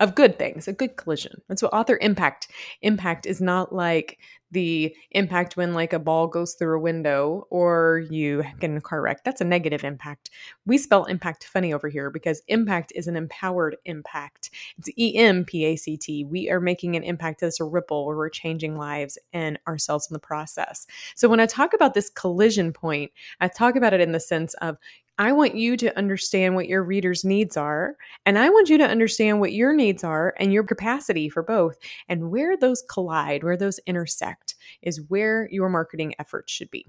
of 0.00 0.14
good 0.14 0.38
things, 0.38 0.66
a 0.66 0.72
good 0.72 0.96
collision. 0.96 1.40
That's 1.48 1.62
what 1.62 1.72
author 1.72 1.98
impact. 2.00 2.48
Impact 2.82 3.26
is 3.26 3.40
not 3.40 3.72
like 3.72 4.18
the 4.50 4.92
impact 5.12 5.56
when 5.56 5.74
like 5.74 5.92
a 5.92 5.98
ball 6.00 6.26
goes 6.26 6.54
through 6.54 6.76
a 6.76 6.80
window 6.80 7.46
or 7.50 8.04
you 8.10 8.42
get 8.58 8.70
in 8.70 8.76
a 8.76 8.80
car 8.80 9.00
wreck. 9.00 9.22
That's 9.22 9.40
a 9.40 9.44
negative 9.44 9.84
impact. 9.84 10.30
We 10.66 10.76
spell 10.76 11.04
impact 11.04 11.44
funny 11.44 11.72
over 11.72 11.88
here 11.88 12.10
because 12.10 12.42
impact 12.48 12.92
is 12.96 13.06
an 13.06 13.14
empowered 13.14 13.76
impact. 13.84 14.50
It's 14.78 14.88
E 14.98 15.14
M 15.14 15.44
P 15.44 15.64
A 15.66 15.76
C 15.76 15.96
T. 15.96 16.24
We 16.24 16.50
are 16.50 16.60
making 16.60 16.96
an 16.96 17.04
impact 17.04 17.42
that's 17.42 17.60
a 17.60 17.64
ripple 17.64 18.06
where 18.06 18.16
we're 18.16 18.28
changing 18.28 18.76
lives 18.76 19.18
and 19.32 19.56
ourselves 19.68 20.08
in 20.10 20.14
the 20.14 20.18
process. 20.18 20.86
So 21.14 21.28
when 21.28 21.40
I 21.40 21.46
talk 21.46 21.72
about 21.72 21.94
this 21.94 22.10
collision 22.10 22.72
point, 22.72 23.12
I 23.40 23.46
talk 23.46 23.76
about 23.76 23.94
it 23.94 24.00
in 24.00 24.12
the 24.12 24.18
sense 24.18 24.54
of 24.54 24.78
I 25.20 25.32
want 25.32 25.54
you 25.54 25.76
to 25.76 25.98
understand 25.98 26.54
what 26.54 26.66
your 26.66 26.82
readers' 26.82 27.26
needs 27.26 27.54
are, 27.54 27.94
and 28.24 28.38
I 28.38 28.48
want 28.48 28.70
you 28.70 28.78
to 28.78 28.86
understand 28.86 29.38
what 29.38 29.52
your 29.52 29.74
needs 29.74 30.02
are 30.02 30.32
and 30.38 30.50
your 30.50 30.64
capacity 30.64 31.28
for 31.28 31.42
both. 31.42 31.76
And 32.08 32.30
where 32.30 32.56
those 32.56 32.82
collide, 32.90 33.44
where 33.44 33.58
those 33.58 33.78
intersect, 33.86 34.54
is 34.80 35.02
where 35.08 35.46
your 35.52 35.68
marketing 35.68 36.14
efforts 36.18 36.50
should 36.50 36.70
be. 36.70 36.86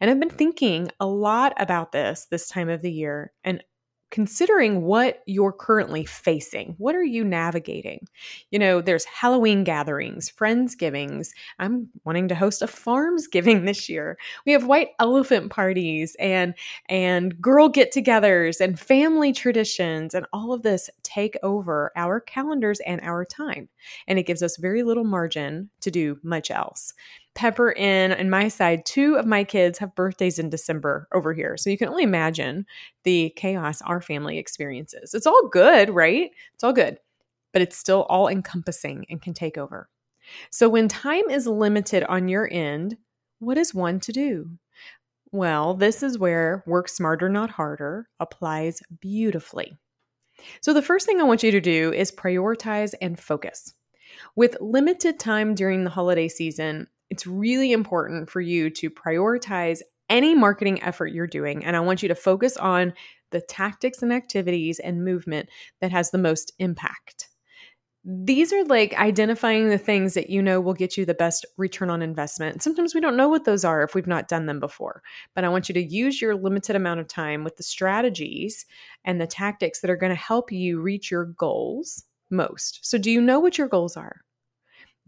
And 0.00 0.10
I've 0.10 0.18
been 0.18 0.30
thinking 0.30 0.90
a 0.98 1.06
lot 1.06 1.52
about 1.58 1.92
this 1.92 2.26
this 2.30 2.48
time 2.48 2.70
of 2.70 2.80
the 2.80 2.90
year. 2.90 3.32
And 3.44 3.62
considering 4.10 4.82
what 4.82 5.22
you're 5.26 5.52
currently 5.52 6.04
facing. 6.04 6.74
What 6.78 6.94
are 6.94 7.04
you 7.04 7.24
navigating? 7.24 8.06
You 8.50 8.58
know, 8.58 8.80
there's 8.80 9.04
Halloween 9.04 9.64
gatherings, 9.64 10.30
Friendsgivings. 10.30 11.30
I'm 11.58 11.88
wanting 12.04 12.28
to 12.28 12.34
host 12.34 12.62
a 12.62 12.66
Farmsgiving 12.66 13.64
this 13.66 13.88
year. 13.88 14.18
We 14.46 14.52
have 14.52 14.66
white 14.66 14.90
elephant 14.98 15.50
parties 15.50 16.16
and 16.18 16.54
and 16.88 17.40
girl 17.40 17.68
get-togethers 17.68 18.60
and 18.60 18.78
family 18.78 19.32
traditions 19.32 20.14
and 20.14 20.26
all 20.32 20.52
of 20.52 20.62
this 20.62 20.88
take 21.02 21.36
over 21.42 21.92
our 21.96 22.20
calendars 22.20 22.80
and 22.80 23.00
our 23.02 23.24
time. 23.24 23.68
And 24.06 24.18
it 24.18 24.26
gives 24.26 24.42
us 24.42 24.56
very 24.56 24.82
little 24.82 25.04
margin 25.04 25.70
to 25.80 25.90
do 25.90 26.18
much 26.22 26.50
else 26.50 26.94
pepper 27.38 27.70
in 27.70 28.10
on 28.10 28.28
my 28.28 28.48
side 28.48 28.84
two 28.84 29.14
of 29.14 29.24
my 29.24 29.44
kids 29.44 29.78
have 29.78 29.94
birthdays 29.94 30.40
in 30.40 30.50
december 30.50 31.06
over 31.14 31.32
here. 31.32 31.56
So 31.56 31.70
you 31.70 31.78
can 31.78 31.88
only 31.88 32.02
imagine 32.02 32.66
the 33.04 33.32
chaos 33.36 33.80
our 33.82 34.00
family 34.00 34.38
experiences. 34.38 35.14
It's 35.14 35.26
all 35.26 35.48
good 35.48 35.88
right? 35.88 36.32
It's 36.54 36.64
all 36.64 36.72
good 36.72 36.98
but 37.52 37.62
it's 37.62 37.78
still 37.78 38.02
all 38.08 38.26
encompassing 38.26 39.06
and 39.08 39.22
can 39.22 39.34
take 39.34 39.56
over. 39.56 39.88
So 40.50 40.68
when 40.68 40.88
time 40.88 41.30
is 41.30 41.46
limited 41.46 42.02
on 42.02 42.26
your 42.26 42.48
end 42.52 42.96
what 43.38 43.56
is 43.56 43.72
one 43.72 44.00
to 44.00 44.12
do? 44.12 44.50
Well 45.30 45.74
this 45.74 46.02
is 46.02 46.18
where 46.18 46.64
work 46.66 46.88
smarter 46.88 47.28
not 47.28 47.50
harder 47.50 48.08
applies 48.18 48.82
beautifully. 49.00 49.78
So 50.60 50.72
the 50.72 50.82
first 50.82 51.06
thing 51.06 51.20
i 51.20 51.24
want 51.24 51.44
you 51.44 51.52
to 51.52 51.60
do 51.60 51.92
is 51.92 52.10
prioritize 52.10 52.94
and 53.00 53.16
focus. 53.16 53.74
With 54.34 54.56
limited 54.60 55.20
time 55.20 55.54
during 55.54 55.84
the 55.84 55.90
holiday 55.90 56.26
season, 56.26 56.88
it's 57.10 57.26
really 57.26 57.72
important 57.72 58.30
for 58.30 58.40
you 58.40 58.70
to 58.70 58.90
prioritize 58.90 59.80
any 60.08 60.34
marketing 60.34 60.82
effort 60.82 61.08
you're 61.08 61.26
doing. 61.26 61.64
And 61.64 61.76
I 61.76 61.80
want 61.80 62.02
you 62.02 62.08
to 62.08 62.14
focus 62.14 62.56
on 62.56 62.94
the 63.30 63.40
tactics 63.42 64.02
and 64.02 64.12
activities 64.12 64.78
and 64.78 65.04
movement 65.04 65.48
that 65.80 65.90
has 65.90 66.10
the 66.10 66.18
most 66.18 66.52
impact. 66.58 67.28
These 68.04 68.54
are 68.54 68.64
like 68.64 68.94
identifying 68.94 69.68
the 69.68 69.76
things 69.76 70.14
that 70.14 70.30
you 70.30 70.40
know 70.40 70.62
will 70.62 70.72
get 70.72 70.96
you 70.96 71.04
the 71.04 71.12
best 71.12 71.44
return 71.58 71.90
on 71.90 72.00
investment. 72.00 72.62
Sometimes 72.62 72.94
we 72.94 73.02
don't 73.02 73.18
know 73.18 73.28
what 73.28 73.44
those 73.44 73.64
are 73.64 73.82
if 73.82 73.94
we've 73.94 74.06
not 74.06 74.28
done 74.28 74.46
them 74.46 74.60
before. 74.60 75.02
But 75.34 75.44
I 75.44 75.50
want 75.50 75.68
you 75.68 75.74
to 75.74 75.82
use 75.82 76.22
your 76.22 76.34
limited 76.34 76.74
amount 76.74 77.00
of 77.00 77.08
time 77.08 77.44
with 77.44 77.56
the 77.56 77.62
strategies 77.62 78.64
and 79.04 79.20
the 79.20 79.26
tactics 79.26 79.80
that 79.80 79.90
are 79.90 79.96
going 79.96 80.10
to 80.10 80.16
help 80.16 80.50
you 80.50 80.80
reach 80.80 81.10
your 81.10 81.26
goals 81.26 82.04
most. 82.30 82.78
So, 82.82 82.96
do 82.96 83.10
you 83.10 83.20
know 83.20 83.40
what 83.40 83.58
your 83.58 83.68
goals 83.68 83.96
are? 83.96 84.22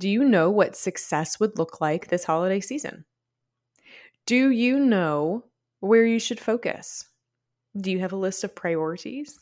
Do 0.00 0.08
you 0.08 0.24
know 0.24 0.50
what 0.50 0.76
success 0.76 1.38
would 1.38 1.58
look 1.58 1.82
like 1.82 2.08
this 2.08 2.24
holiday 2.24 2.60
season? 2.60 3.04
Do 4.24 4.48
you 4.48 4.78
know 4.78 5.44
where 5.80 6.06
you 6.06 6.18
should 6.18 6.40
focus? 6.40 7.04
Do 7.78 7.90
you 7.90 7.98
have 7.98 8.14
a 8.14 8.16
list 8.16 8.42
of 8.42 8.54
priorities? 8.54 9.38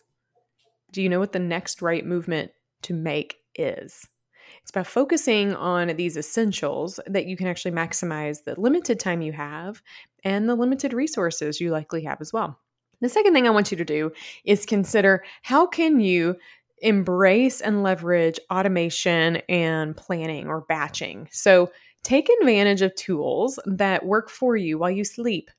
Do 0.90 1.00
you 1.00 1.08
know 1.08 1.20
what 1.20 1.30
the 1.30 1.38
next 1.38 1.80
right 1.80 2.04
movement 2.04 2.50
to 2.82 2.92
make 2.92 3.36
is? 3.54 4.04
It's 4.60 4.70
about 4.70 4.88
focusing 4.88 5.54
on 5.54 5.94
these 5.94 6.16
essentials 6.16 6.98
that 7.06 7.26
you 7.26 7.36
can 7.36 7.46
actually 7.46 7.70
maximize 7.70 8.42
the 8.42 8.60
limited 8.60 8.98
time 8.98 9.22
you 9.22 9.32
have 9.34 9.80
and 10.24 10.48
the 10.48 10.56
limited 10.56 10.92
resources 10.92 11.60
you 11.60 11.70
likely 11.70 12.02
have 12.02 12.20
as 12.20 12.32
well. 12.32 12.58
The 13.00 13.08
second 13.08 13.32
thing 13.32 13.46
I 13.46 13.50
want 13.50 13.70
you 13.70 13.76
to 13.76 13.84
do 13.84 14.10
is 14.44 14.66
consider 14.66 15.22
how 15.42 15.68
can 15.68 16.00
you 16.00 16.36
embrace 16.82 17.60
and 17.60 17.82
leverage 17.82 18.38
automation 18.50 19.36
and 19.48 19.96
planning 19.96 20.48
or 20.48 20.62
batching. 20.62 21.28
So 21.30 21.70
take 22.02 22.28
advantage 22.40 22.82
of 22.82 22.94
tools 22.94 23.58
that 23.66 24.06
work 24.06 24.30
for 24.30 24.56
you 24.56 24.78
while 24.78 24.90
you 24.90 25.04
sleep 25.04 25.50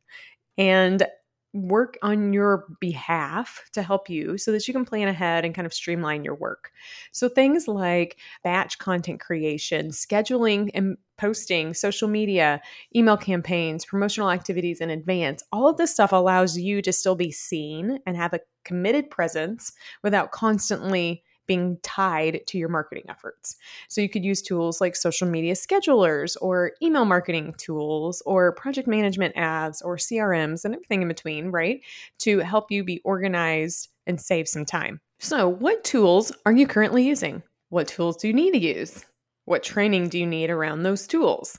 and 0.57 1.05
work 1.53 1.97
on 2.03 2.31
your 2.31 2.65
behalf 2.79 3.67
to 3.73 3.81
help 3.81 4.09
you 4.09 4.37
so 4.37 4.51
that 4.51 4.67
you 4.67 4.73
can 4.73 4.85
plan 4.85 5.07
ahead 5.07 5.45
and 5.45 5.55
kind 5.55 5.65
of 5.65 5.73
streamline 5.73 6.23
your 6.23 6.35
work. 6.35 6.71
So 7.11 7.27
things 7.27 7.67
like 7.67 8.17
batch 8.43 8.77
content 8.77 9.19
creation, 9.19 9.89
scheduling 9.89 10.69
and 10.73 10.97
posting, 11.19 11.73
social 11.73 12.07
media, 12.07 12.61
email 12.95 13.17
campaigns, 13.17 13.85
promotional 13.85 14.31
activities 14.31 14.81
in 14.81 14.89
advance, 14.89 15.43
all 15.51 15.67
of 15.67 15.77
this 15.77 15.93
stuff 15.93 16.11
allows 16.11 16.57
you 16.57 16.81
to 16.81 16.93
still 16.93 17.15
be 17.15 17.31
seen 17.31 17.99
and 18.07 18.15
have 18.15 18.33
a 18.33 18.39
committed 18.63 19.09
presence 19.09 19.73
without 20.01 20.31
constantly 20.31 21.23
being 21.45 21.79
tied 21.81 22.41
to 22.45 22.59
your 22.59 22.69
marketing 22.69 23.03
efforts. 23.09 23.57
So 23.87 24.01
you 24.01 24.07
could 24.07 24.23
use 24.23 24.41
tools 24.41 24.79
like 24.79 24.95
social 24.95 25.27
media 25.27 25.55
schedulers 25.55 26.37
or 26.41 26.73
email 26.81 27.05
marketing 27.05 27.55
tools 27.57 28.21
or 28.25 28.53
project 28.53 28.87
management 28.87 29.35
apps 29.35 29.83
or 29.83 29.97
CRMs 29.97 30.63
and 30.63 30.75
everything 30.75 31.01
in 31.01 31.07
between, 31.07 31.49
right? 31.49 31.81
To 32.19 32.37
help 32.39 32.69
you 32.71 32.83
be 32.83 33.01
organized 33.03 33.89
and 34.05 34.21
save 34.21 34.47
some 34.47 34.63
time. 34.63 35.01
So, 35.17 35.49
what 35.49 35.83
tools 35.83 36.31
are 36.45 36.53
you 36.53 36.67
currently 36.67 37.03
using? 37.03 37.41
What 37.69 37.87
tools 37.87 38.17
do 38.17 38.27
you 38.27 38.33
need 38.33 38.51
to 38.51 38.59
use? 38.59 39.03
What 39.49 39.63
training 39.63 40.09
do 40.09 40.19
you 40.19 40.27
need 40.27 40.51
around 40.51 40.83
those 40.83 41.07
tools? 41.07 41.57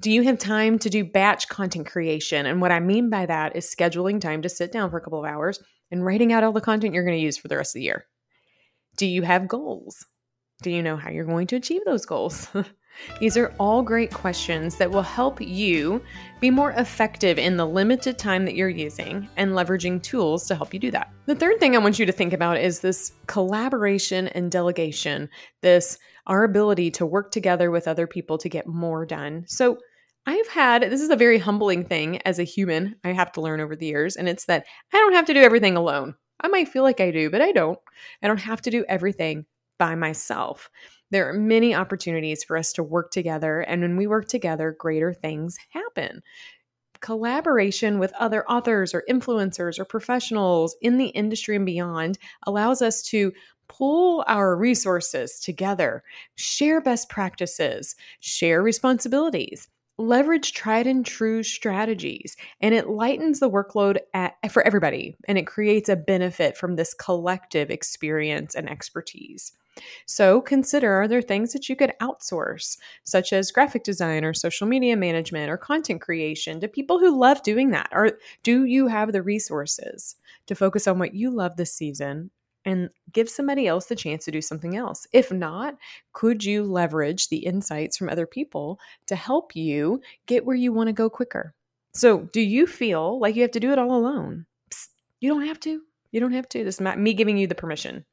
Do 0.00 0.10
you 0.10 0.22
have 0.24 0.36
time 0.36 0.80
to 0.80 0.90
do 0.90 1.04
batch 1.04 1.46
content 1.48 1.86
creation? 1.86 2.44
And 2.44 2.60
what 2.60 2.72
I 2.72 2.80
mean 2.80 3.08
by 3.08 3.26
that 3.26 3.54
is 3.54 3.72
scheduling 3.72 4.20
time 4.20 4.42
to 4.42 4.48
sit 4.48 4.72
down 4.72 4.90
for 4.90 4.96
a 4.96 5.00
couple 5.00 5.20
of 5.20 5.30
hours 5.30 5.62
and 5.92 6.04
writing 6.04 6.32
out 6.32 6.42
all 6.42 6.50
the 6.50 6.60
content 6.60 6.92
you're 6.92 7.04
going 7.04 7.16
to 7.16 7.22
use 7.22 7.38
for 7.38 7.46
the 7.46 7.56
rest 7.56 7.76
of 7.76 7.78
the 7.78 7.84
year. 7.84 8.04
Do 8.96 9.06
you 9.06 9.22
have 9.22 9.46
goals? 9.46 10.04
Do 10.64 10.72
you 10.72 10.82
know 10.82 10.96
how 10.96 11.10
you're 11.10 11.24
going 11.24 11.46
to 11.46 11.56
achieve 11.56 11.82
those 11.86 12.04
goals? 12.04 12.48
These 13.20 13.36
are 13.36 13.54
all 13.58 13.82
great 13.82 14.12
questions 14.12 14.76
that 14.76 14.90
will 14.90 15.02
help 15.02 15.40
you 15.40 16.02
be 16.40 16.50
more 16.50 16.72
effective 16.72 17.38
in 17.38 17.56
the 17.56 17.66
limited 17.66 18.18
time 18.18 18.44
that 18.44 18.54
you're 18.54 18.68
using 18.68 19.28
and 19.36 19.52
leveraging 19.52 20.02
tools 20.02 20.46
to 20.46 20.54
help 20.54 20.72
you 20.72 20.80
do 20.80 20.90
that. 20.90 21.12
The 21.26 21.34
third 21.34 21.60
thing 21.60 21.74
I 21.74 21.80
want 21.80 21.98
you 21.98 22.06
to 22.06 22.12
think 22.12 22.32
about 22.32 22.58
is 22.58 22.80
this 22.80 23.12
collaboration 23.26 24.28
and 24.28 24.50
delegation, 24.50 25.28
this 25.60 25.98
our 26.26 26.44
ability 26.44 26.90
to 26.92 27.06
work 27.06 27.30
together 27.30 27.70
with 27.70 27.88
other 27.88 28.06
people 28.06 28.38
to 28.38 28.48
get 28.48 28.66
more 28.66 29.04
done. 29.04 29.44
So, 29.46 29.78
I've 30.26 30.48
had 30.48 30.82
this 30.82 31.00
is 31.00 31.08
a 31.08 31.16
very 31.16 31.38
humbling 31.38 31.84
thing 31.84 32.20
as 32.26 32.38
a 32.38 32.44
human 32.44 32.94
I 33.02 33.12
have 33.12 33.32
to 33.32 33.40
learn 33.40 33.60
over 33.60 33.74
the 33.74 33.86
years, 33.86 34.16
and 34.16 34.28
it's 34.28 34.44
that 34.44 34.66
I 34.92 34.98
don't 34.98 35.14
have 35.14 35.24
to 35.26 35.34
do 35.34 35.40
everything 35.40 35.76
alone. 35.76 36.14
I 36.40 36.48
might 36.48 36.68
feel 36.68 36.82
like 36.82 37.00
I 37.00 37.10
do, 37.10 37.30
but 37.30 37.40
I 37.40 37.52
don't. 37.52 37.78
I 38.22 38.26
don't 38.26 38.40
have 38.40 38.62
to 38.62 38.70
do 38.70 38.84
everything 38.88 39.46
by 39.80 39.94
myself. 39.94 40.70
There 41.10 41.26
are 41.28 41.32
many 41.32 41.74
opportunities 41.74 42.44
for 42.44 42.56
us 42.58 42.72
to 42.74 42.82
work 42.82 43.10
together, 43.10 43.60
and 43.60 43.80
when 43.80 43.96
we 43.96 44.06
work 44.06 44.28
together, 44.28 44.76
greater 44.78 45.14
things 45.14 45.56
happen. 45.70 46.22
Collaboration 47.00 47.98
with 47.98 48.12
other 48.18 48.46
authors 48.46 48.94
or 48.94 49.02
influencers 49.08 49.78
or 49.78 49.86
professionals 49.86 50.76
in 50.82 50.98
the 50.98 51.06
industry 51.06 51.56
and 51.56 51.64
beyond 51.64 52.18
allows 52.46 52.82
us 52.82 53.02
to 53.04 53.32
pull 53.68 54.22
our 54.26 54.54
resources 54.54 55.40
together, 55.40 56.04
share 56.34 56.82
best 56.82 57.08
practices, 57.08 57.96
share 58.20 58.62
responsibilities, 58.62 59.66
leverage 60.00 60.52
tried 60.52 60.86
and 60.86 61.04
true 61.04 61.42
strategies 61.42 62.36
and 62.60 62.74
it 62.74 62.88
lightens 62.88 63.38
the 63.38 63.50
workload 63.50 63.98
at, 64.14 64.34
for 64.50 64.66
everybody 64.66 65.14
and 65.28 65.36
it 65.36 65.46
creates 65.46 65.88
a 65.88 65.96
benefit 65.96 66.56
from 66.56 66.76
this 66.76 66.94
collective 66.94 67.70
experience 67.70 68.54
and 68.54 68.68
expertise. 68.68 69.52
So 70.06 70.40
consider 70.40 70.92
are 70.92 71.08
there 71.08 71.22
things 71.22 71.52
that 71.52 71.68
you 71.68 71.76
could 71.76 71.92
outsource, 72.00 72.78
such 73.04 73.32
as 73.32 73.52
graphic 73.52 73.84
design 73.84 74.24
or 74.24 74.34
social 74.34 74.66
media 74.66 74.96
management 74.96 75.50
or 75.50 75.56
content 75.56 76.00
creation 76.00 76.60
to 76.60 76.68
people 76.68 76.98
who 76.98 77.18
love 77.18 77.42
doing 77.42 77.70
that? 77.70 77.88
Or 77.92 78.18
do 78.42 78.64
you 78.64 78.86
have 78.88 79.12
the 79.12 79.22
resources 79.22 80.16
to 80.46 80.54
focus 80.54 80.86
on 80.86 80.98
what 80.98 81.14
you 81.14 81.30
love 81.30 81.56
this 81.56 81.72
season 81.72 82.30
and 82.64 82.90
give 83.12 83.28
somebody 83.28 83.66
else 83.66 83.86
the 83.86 83.96
chance 83.96 84.24
to 84.24 84.30
do 84.30 84.42
something 84.42 84.76
else. 84.76 85.06
If 85.12 85.32
not, 85.32 85.76
could 86.12 86.44
you 86.44 86.64
leverage 86.64 87.28
the 87.28 87.38
insights 87.38 87.96
from 87.96 88.08
other 88.08 88.26
people 88.26 88.78
to 89.06 89.16
help 89.16 89.56
you 89.56 90.00
get 90.26 90.44
where 90.44 90.56
you 90.56 90.72
want 90.72 90.88
to 90.88 90.92
go 90.92 91.08
quicker? 91.08 91.54
So, 91.92 92.28
do 92.32 92.40
you 92.40 92.66
feel 92.66 93.18
like 93.18 93.34
you 93.34 93.42
have 93.42 93.50
to 93.52 93.60
do 93.60 93.72
it 93.72 93.78
all 93.78 93.94
alone? 93.94 94.46
Psst, 94.70 94.88
you 95.20 95.32
don't 95.32 95.46
have 95.46 95.58
to. 95.60 95.80
You 96.12 96.20
don't 96.20 96.32
have 96.32 96.48
to. 96.50 96.64
This 96.64 96.76
is 96.76 96.80
not 96.80 96.98
me 96.98 97.14
giving 97.14 97.36
you 97.36 97.46
the 97.46 97.54
permission. 97.54 98.04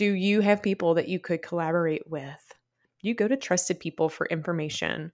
Do 0.00 0.12
you 0.14 0.40
have 0.40 0.62
people 0.62 0.94
that 0.94 1.08
you 1.08 1.18
could 1.18 1.42
collaborate 1.42 2.08
with? 2.08 2.54
You 3.02 3.12
go 3.12 3.28
to 3.28 3.36
trusted 3.36 3.80
people 3.80 4.08
for 4.08 4.26
information 4.28 5.12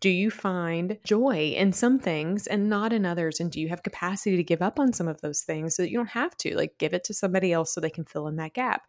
do 0.00 0.10
you 0.10 0.30
find 0.30 0.98
joy 1.04 1.54
in 1.56 1.72
some 1.72 1.98
things 1.98 2.46
and 2.46 2.68
not 2.68 2.92
in 2.92 3.06
others? 3.06 3.40
And 3.40 3.50
do 3.50 3.60
you 3.60 3.68
have 3.68 3.82
capacity 3.82 4.36
to 4.36 4.44
give 4.44 4.62
up 4.62 4.78
on 4.78 4.92
some 4.92 5.08
of 5.08 5.20
those 5.20 5.40
things 5.40 5.74
so 5.74 5.82
that 5.82 5.90
you 5.90 5.98
don't 5.98 6.08
have 6.08 6.36
to? 6.38 6.56
Like 6.56 6.78
give 6.78 6.94
it 6.94 7.04
to 7.04 7.14
somebody 7.14 7.52
else 7.52 7.72
so 7.72 7.80
they 7.80 7.90
can 7.90 8.04
fill 8.04 8.28
in 8.28 8.36
that 8.36 8.54
gap. 8.54 8.82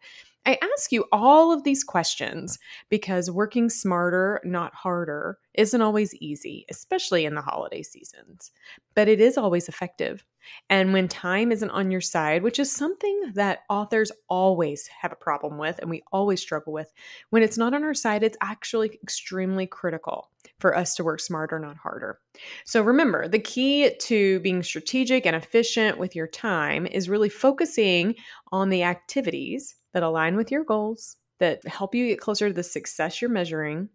I 0.48 0.56
ask 0.62 0.92
you 0.92 1.04
all 1.12 1.52
of 1.52 1.62
these 1.62 1.84
questions 1.84 2.58
because 2.88 3.30
working 3.30 3.68
smarter, 3.68 4.40
not 4.44 4.74
harder, 4.74 5.38
isn't 5.52 5.82
always 5.82 6.14
easy, 6.14 6.64
especially 6.70 7.26
in 7.26 7.34
the 7.34 7.42
holiday 7.42 7.82
seasons, 7.82 8.50
but 8.94 9.08
it 9.08 9.20
is 9.20 9.36
always 9.36 9.68
effective. 9.68 10.24
And 10.70 10.94
when 10.94 11.06
time 11.06 11.52
isn't 11.52 11.68
on 11.68 11.90
your 11.90 12.00
side, 12.00 12.42
which 12.42 12.58
is 12.58 12.72
something 12.72 13.32
that 13.34 13.64
authors 13.68 14.10
always 14.30 14.86
have 14.86 15.12
a 15.12 15.16
problem 15.16 15.58
with 15.58 15.80
and 15.80 15.90
we 15.90 16.02
always 16.12 16.40
struggle 16.40 16.72
with, 16.72 16.90
when 17.28 17.42
it's 17.42 17.58
not 17.58 17.74
on 17.74 17.84
our 17.84 17.92
side, 17.92 18.22
it's 18.22 18.38
actually 18.40 18.98
extremely 19.02 19.66
critical 19.66 20.30
for 20.60 20.74
us 20.74 20.94
to 20.94 21.04
work 21.04 21.20
smarter, 21.20 21.58
not 21.58 21.76
harder. 21.76 22.20
So 22.64 22.80
remember, 22.80 23.28
the 23.28 23.38
key 23.38 23.90
to 24.00 24.40
being 24.40 24.62
strategic 24.62 25.26
and 25.26 25.36
efficient 25.36 25.98
with 25.98 26.16
your 26.16 26.26
time 26.26 26.86
is 26.86 27.10
really 27.10 27.28
focusing 27.28 28.14
on 28.50 28.70
the 28.70 28.84
activities 28.84 29.74
that 29.94 30.02
align 30.02 30.36
with 30.36 30.50
your 30.50 30.64
goals 30.64 31.16
that 31.40 31.66
help 31.66 31.94
you 31.94 32.08
get 32.08 32.20
closer 32.20 32.48
to 32.48 32.54
the 32.54 32.62
success 32.62 33.22
you're 33.22 33.30
measuring 33.30 33.88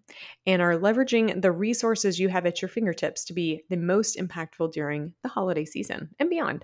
and 0.46 0.62
are 0.62 0.78
leveraging 0.78 1.42
the 1.42 1.52
resources 1.52 2.20
you 2.20 2.30
have 2.30 2.46
at 2.46 2.62
your 2.62 2.70
fingertips 2.70 3.26
to 3.26 3.34
be 3.34 3.64
the 3.70 3.78
most 3.78 4.18
impactful 4.18 4.72
during 4.72 5.14
the 5.24 5.30
holiday 5.30 5.66
season 5.66 6.10
and 6.20 6.30
beyond. 6.30 6.64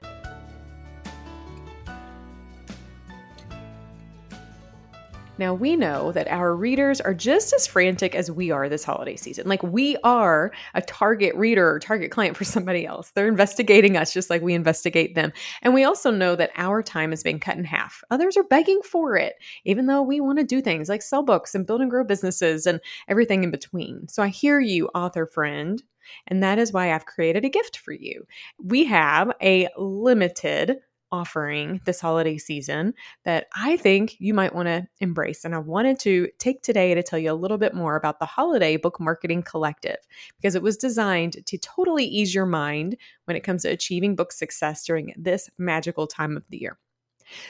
Now, 5.39 5.53
we 5.53 5.77
know 5.77 6.11
that 6.11 6.27
our 6.27 6.53
readers 6.53 6.99
are 6.99 7.13
just 7.13 7.53
as 7.53 7.65
frantic 7.65 8.13
as 8.13 8.29
we 8.29 8.51
are 8.51 8.67
this 8.67 8.83
holiday 8.83 9.15
season. 9.15 9.47
Like, 9.47 9.63
we 9.63 9.95
are 10.03 10.51
a 10.73 10.81
target 10.81 11.33
reader 11.33 11.65
or 11.65 11.79
target 11.79 12.11
client 12.11 12.35
for 12.35 12.43
somebody 12.43 12.85
else. 12.85 13.11
They're 13.11 13.29
investigating 13.29 13.95
us 13.95 14.11
just 14.11 14.29
like 14.29 14.41
we 14.41 14.53
investigate 14.53 15.15
them. 15.15 15.31
And 15.61 15.73
we 15.73 15.85
also 15.85 16.11
know 16.11 16.35
that 16.35 16.51
our 16.57 16.83
time 16.83 17.13
is 17.13 17.23
being 17.23 17.39
cut 17.39 17.55
in 17.55 17.63
half. 17.63 18.03
Others 18.11 18.35
are 18.35 18.43
begging 18.43 18.81
for 18.81 19.15
it, 19.15 19.35
even 19.63 19.85
though 19.85 20.01
we 20.01 20.19
want 20.19 20.39
to 20.39 20.43
do 20.43 20.61
things 20.61 20.89
like 20.89 21.01
sell 21.01 21.23
books 21.23 21.55
and 21.55 21.65
build 21.65 21.79
and 21.79 21.89
grow 21.89 22.03
businesses 22.03 22.65
and 22.65 22.81
everything 23.07 23.45
in 23.45 23.49
between. 23.49 24.09
So, 24.09 24.21
I 24.21 24.27
hear 24.27 24.59
you, 24.59 24.89
author 24.89 25.25
friend. 25.25 25.81
And 26.27 26.43
that 26.43 26.59
is 26.59 26.73
why 26.73 26.93
I've 26.93 27.05
created 27.05 27.45
a 27.45 27.49
gift 27.49 27.77
for 27.77 27.93
you. 27.93 28.25
We 28.61 28.83
have 28.85 29.31
a 29.41 29.69
limited 29.77 30.79
offering 31.11 31.81
this 31.85 31.99
holiday 31.99 32.37
season 32.37 32.93
that 33.25 33.47
I 33.55 33.77
think 33.77 34.15
you 34.19 34.33
might 34.33 34.53
want 34.53 34.67
to 34.67 34.87
embrace. 34.99 35.45
And 35.45 35.55
I 35.55 35.59
wanted 35.59 35.99
to 36.01 36.29
take 36.37 36.61
today 36.61 36.93
to 36.93 37.03
tell 37.03 37.19
you 37.19 37.31
a 37.31 37.33
little 37.33 37.57
bit 37.57 37.73
more 37.73 37.95
about 37.95 38.19
the 38.19 38.25
Holiday 38.25 38.77
Book 38.77 38.99
Marketing 38.99 39.43
Collective 39.43 39.97
because 40.37 40.55
it 40.55 40.63
was 40.63 40.77
designed 40.77 41.45
to 41.45 41.57
totally 41.57 42.05
ease 42.05 42.33
your 42.33 42.45
mind 42.45 42.95
when 43.25 43.35
it 43.37 43.43
comes 43.43 43.63
to 43.63 43.69
achieving 43.69 44.15
book 44.15 44.31
success 44.31 44.85
during 44.85 45.13
this 45.17 45.49
magical 45.57 46.07
time 46.07 46.37
of 46.37 46.43
the 46.49 46.59
year. 46.59 46.77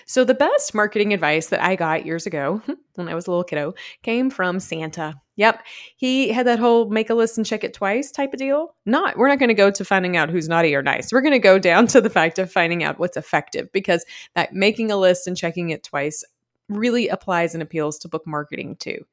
So, 0.06 0.24
the 0.24 0.34
best 0.34 0.74
marketing 0.74 1.14
advice 1.14 1.48
that 1.48 1.64
I 1.64 1.76
got 1.76 2.06
years 2.06 2.26
ago 2.26 2.62
when 2.96 3.08
I 3.08 3.16
was 3.16 3.28
a 3.28 3.32
little 3.32 3.44
kiddo 3.44 3.74
came 4.04 4.30
from 4.30 4.60
Santa. 4.60 5.16
Yep, 5.36 5.64
he 5.96 6.30
had 6.30 6.48
that 6.48 6.60
whole 6.60 6.90
make 6.90 7.10
a 7.10 7.14
list 7.14 7.38
and 7.38 7.46
check 7.46 7.64
it 7.64 7.74
twice 7.74 8.12
type 8.12 8.34
of 8.34 8.40
deal. 8.40 8.76
Not, 8.86 9.18
we're 9.18 9.30
not 9.30 9.40
going 9.40 9.50
to 9.50 9.54
go 9.54 9.72
to 9.72 9.86
finding 9.86 10.18
out 10.18 10.30
who's 10.30 10.50
naughty 10.50 10.76
or 10.76 10.82
nice. 10.82 11.14
We're 11.14 11.22
going 11.22 11.34
to 11.34 11.40
go 11.40 11.60
down 11.70 11.88
to 11.88 12.02
the 12.02 12.10
fact 12.10 12.40
of 12.40 12.52
finding 12.52 12.84
out 12.84 13.00
what's 13.00 13.18
effective 13.18 13.72
because 13.72 14.06
that 14.36 14.54
making 14.54 14.92
a 14.92 14.98
list 14.98 15.28
and 15.28 15.38
checking 15.38 15.70
it 15.70 15.84
twice 15.84 16.24
really 16.68 17.08
applies 17.08 17.54
and 17.54 17.64
appeals 17.64 17.98
to 18.00 18.10
book 18.10 18.28
marketing 18.28 18.76
too. 18.78 19.06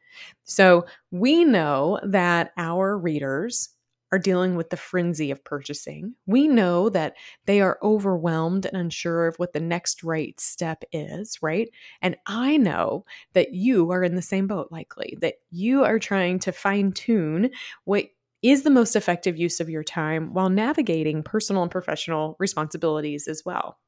So, 0.45 0.87
we 1.11 1.45
know 1.45 2.01
that 2.03 2.53
our 2.57 2.99
readers 2.99 3.71
are 4.13 4.19
dealing 4.19 4.57
with 4.57 4.71
the 4.71 4.77
frenzy 4.77 5.31
of 5.31 5.43
purchasing. 5.45 6.15
We 6.27 6.49
know 6.49 6.89
that 6.91 7.15
they 7.47 7.61
are 7.61 7.79
overwhelmed 7.83 8.67
and 8.67 8.77
unsure 8.77 9.27
of 9.27 9.37
what 9.37 9.53
the 9.53 9.61
next 9.61 10.05
right 10.05 10.39
step 10.39 10.85
is, 10.93 11.39
right? 11.43 11.69
And 12.03 12.17
I 12.27 12.57
know 12.57 13.05
that 13.33 13.53
you 13.53 13.91
are 13.91 14.05
in 14.05 14.15
the 14.15 14.23
same 14.23 14.47
boat, 14.47 14.69
likely, 14.71 15.17
that 15.21 15.35
you 15.51 15.85
are 15.85 15.99
trying 15.99 16.39
to 16.41 16.53
fine 16.53 16.93
tune 16.93 17.51
what 17.85 18.07
is 18.43 18.63
the 18.63 18.71
most 18.71 18.95
effective 18.95 19.37
use 19.37 19.61
of 19.61 19.71
your 19.71 19.83
time 19.83 20.33
while 20.33 20.51
navigating 20.51 21.23
personal 21.23 21.63
and 21.63 21.71
professional 21.71 22.37
responsibilities 22.39 23.27
as 23.27 23.43
well. 23.45 23.79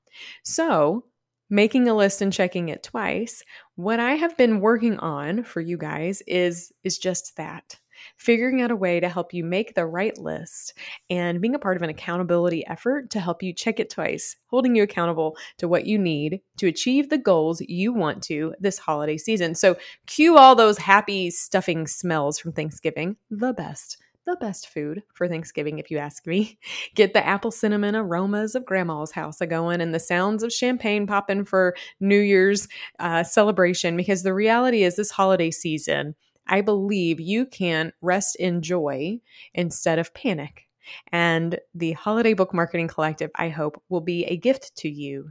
So, 0.43 1.05
making 1.51 1.89
a 1.89 1.95
list 1.95 2.21
and 2.21 2.33
checking 2.33 2.69
it 2.69 2.83
twice, 2.83 3.43
what 3.77 4.01
I 4.01 4.15
have 4.15 4.37
been 4.37 4.61
working 4.61 4.99
on 4.99 5.45
for 5.45 5.61
you 5.61 5.79
guys 5.79 6.23
is 6.27 6.73
is 6.83 6.99
just 6.99 7.37
that 7.37 7.77
figuring 8.19 8.61
out 8.61 8.71
a 8.71 8.77
way 8.77 9.01
to 9.01 9.09
help 9.09 9.33
you 9.33 9.45
make 9.45 9.75
the 9.75 9.87
right 9.87 10.19
list 10.19 10.75
and 11.09 11.41
being 11.41 11.55
a 11.55 11.59
part 11.59 11.77
of 11.77 11.83
an 11.83 11.91
accountability 11.91 12.67
effort 12.67 13.11
to 13.11 13.21
help 13.21 13.43
you 13.43 13.53
check 13.53 13.81
it 13.81 13.89
twice, 13.89 14.37
holding 14.49 14.75
you 14.75 14.83
accountable 14.83 15.37
to 15.57 15.69
what 15.69 15.87
you 15.87 15.99
need 15.99 16.41
to 16.59 16.67
achieve 16.67 17.09
the 17.09 17.19
goals 17.19 17.63
you 17.63 17.93
want 17.93 18.23
to 18.23 18.55
this 18.61 18.79
holiday 18.79 19.17
season. 19.17 19.55
So, 19.55 19.77
cue 20.07 20.37
all 20.37 20.55
those 20.55 20.79
happy 20.79 21.31
stuffing 21.31 21.87
smells 21.87 22.39
from 22.39 22.53
Thanksgiving, 22.53 23.17
the 23.31 23.53
best 23.53 23.99
the 24.29 24.37
best 24.37 24.69
food 24.69 25.03
for 25.15 25.27
Thanksgiving, 25.27 25.79
if 25.79 25.91
you 25.91 25.97
ask 25.97 26.27
me. 26.27 26.59
Get 26.95 27.15
the 27.15 27.27
apple 27.27 27.51
cinnamon 27.51 27.97
aromas 27.97 28.55
of 28.55 28.67
grandma's 28.67 29.11
house 29.11 29.41
a 29.41 29.47
going 29.47 29.81
and 29.81 29.95
the 29.95 29.99
sounds 29.99 30.43
of 30.43 30.53
champagne 30.53 31.07
popping 31.07 31.47
for 31.47 31.75
New 31.99 32.21
Year's 32.21 32.69
uh, 32.99 33.25
celebration 33.25 33.97
because 33.97 34.23
the 34.23 34.35
reality 34.35 34.83
is 34.83 34.97
this 34.97 35.11
holiday 35.11 35.51
season 35.51 36.15
I 36.49 36.61
believe 36.61 37.21
you 37.21 37.47
can 37.47 37.93
rest 38.01 38.37
in 38.37 38.63
joy 38.63 39.21
instead 39.55 39.99
of 39.99 40.15
panic. 40.15 40.69
And 41.13 41.59
the 41.75 41.93
Holiday 41.93 42.35
Book 42.35 42.55
Marketing 42.55 42.89
Collective, 42.89 43.31
I 43.35 43.49
hope, 43.49 43.83
will 43.89 44.01
be 44.01 44.25
a 44.25 44.37
gift 44.37 44.75
to 44.77 44.89
you 44.89 45.31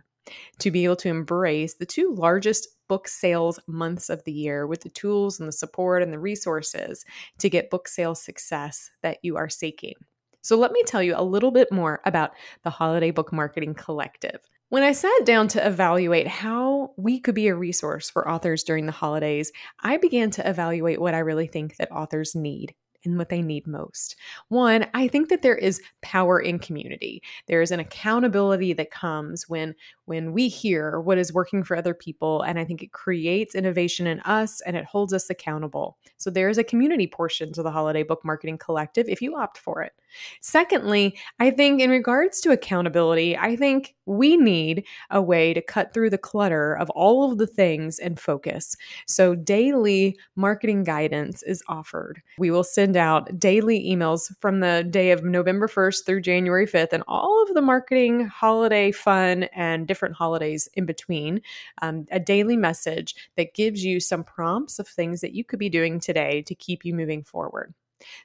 to 0.60 0.72
be 0.72 0.84
able 0.84 0.98
to 0.98 1.10
embrace 1.10 1.76
the 1.76 1.86
two 1.86 2.14
largest 2.14 2.68
book 2.90 3.08
sales 3.08 3.60
months 3.68 4.10
of 4.10 4.24
the 4.24 4.32
year 4.32 4.68
with 4.68 4.82
the 4.82 4.90
tools 4.90 5.40
and 5.40 5.48
the 5.48 5.54
support 5.54 6.04
and 6.04 6.12
the 6.12 6.20
resources 6.20 7.06
to 7.40 7.50
get 7.50 7.70
book 7.70 7.88
sales 7.88 8.22
success 8.22 8.90
that 9.04 9.18
you 9.24 9.38
are 9.38 9.50
seeking. 9.50 9.96
So, 10.42 10.58
let 10.58 10.72
me 10.72 10.84
tell 10.84 11.04
you 11.04 11.14
a 11.18 11.24
little 11.24 11.52
bit 11.52 11.72
more 11.72 12.02
about 12.06 12.32
the 12.64 12.70
Holiday 12.70 13.12
Book 13.12 13.34
Marketing 13.34 13.74
Collective. 13.74 14.40
When 14.70 14.84
I 14.84 14.92
sat 14.92 15.26
down 15.26 15.48
to 15.50 15.66
evaluate 15.66 16.28
how 16.28 16.92
we 16.98 17.22
could 17.22 17.36
be 17.36 17.48
a 17.48 17.56
resource 17.56 18.10
for 18.10 18.30
authors 18.30 18.64
during 18.64 18.86
the 18.86 18.92
holidays, 18.92 19.54
I 19.80 19.96
began 19.96 20.30
to 20.32 20.50
evaluate 20.50 21.00
what 21.00 21.14
I 21.14 21.20
really 21.20 21.48
think 21.48 21.78
that 21.78 21.90
authors 21.90 22.36
need 22.36 22.76
and 23.06 23.18
what 23.18 23.30
they 23.30 23.42
need 23.42 23.66
most. 23.66 24.18
One, 24.50 24.88
I 24.94 25.08
think 25.08 25.30
that 25.30 25.42
there 25.42 25.56
is 25.56 25.82
power 26.02 26.40
in 26.40 26.60
community. 26.60 27.22
There 27.48 27.62
is 27.62 27.72
an 27.72 27.80
accountability 27.80 28.74
that 28.74 28.92
comes 28.92 29.48
when 29.48 29.74
when 30.04 30.34
we 30.34 30.50
hear 30.50 31.00
what 31.00 31.18
is 31.18 31.32
working 31.32 31.64
for 31.64 31.78
other 31.78 31.94
people 31.94 32.42
and 32.42 32.60
I 32.60 32.66
think 32.66 32.84
it 32.84 32.92
creates 32.92 33.56
innovation 33.56 34.06
in 34.06 34.20
us 34.22 34.60
and 34.62 34.76
it 34.76 34.84
holds 34.84 35.14
us 35.14 35.30
accountable. 35.30 35.98
So 36.18 36.30
there 36.30 36.50
is 36.50 36.58
a 36.58 36.64
community 36.64 37.08
portion 37.08 37.54
to 37.54 37.64
the 37.64 37.72
Holiday 37.72 38.04
Book 38.04 38.26
Marketing 38.26 38.58
Collective 38.58 39.08
if 39.08 39.22
you 39.22 39.38
opt 39.38 39.58
for 39.58 39.82
it. 39.82 39.94
Secondly, 40.42 41.18
I 41.40 41.52
think 41.52 41.80
in 41.80 41.90
regards 41.90 42.42
to 42.42 42.52
accountability, 42.52 43.38
I 43.38 43.56
think 43.56 43.96
we 44.08 44.38
need 44.38 44.86
a 45.10 45.22
way 45.22 45.54
to 45.54 45.62
cut 45.62 45.94
through 45.94 46.10
the 46.10 46.18
clutter 46.18 46.74
of 46.74 46.90
all 46.92 47.30
of 47.30 47.38
the 47.38 47.48
things 47.48 48.00
and 48.00 48.20
focus. 48.20 48.76
So 49.06 49.36
daily 49.36 50.18
marketing 50.36 50.84
guidance 50.84 51.44
is 51.44 51.64
offered. 51.68 52.22
We 52.38 52.52
will 52.52 52.64
send 52.64 52.96
out 52.96 53.40
daily 53.40 53.86
emails 53.86 54.34
from 54.40 54.62
the 54.62 54.86
day 54.90 55.12
of 55.12 55.24
November 55.24 55.68
1st 55.68 56.06
through 56.06 56.22
January 56.22 56.66
5th 56.66 56.94
and 56.94 57.04
all 57.08 57.44
of 57.44 57.54
the 57.54 57.62
marketing, 57.62 58.26
holiday 58.26 58.92
fun, 58.92 59.44
and 59.54 59.88
different 59.88 60.16
holidays 60.16 60.70
in 60.74 60.86
between. 60.86 61.42
Um, 61.82 62.06
a 62.12 62.20
daily 62.20 62.58
message 62.58 63.16
that 63.36 63.54
gives 63.54 63.84
you 63.84 64.00
some 64.00 64.24
prompts 64.24 64.80
of 64.80 64.88
things 64.88 65.22
that 65.22 65.34
you 65.34 65.44
could 65.44 65.60
be 65.60 65.70
doing 65.70 66.00
today 66.00 66.42
to 66.44 66.56
keep 66.56 66.86
you 66.86 66.94
moving 66.94 67.24
forward. 67.24 67.74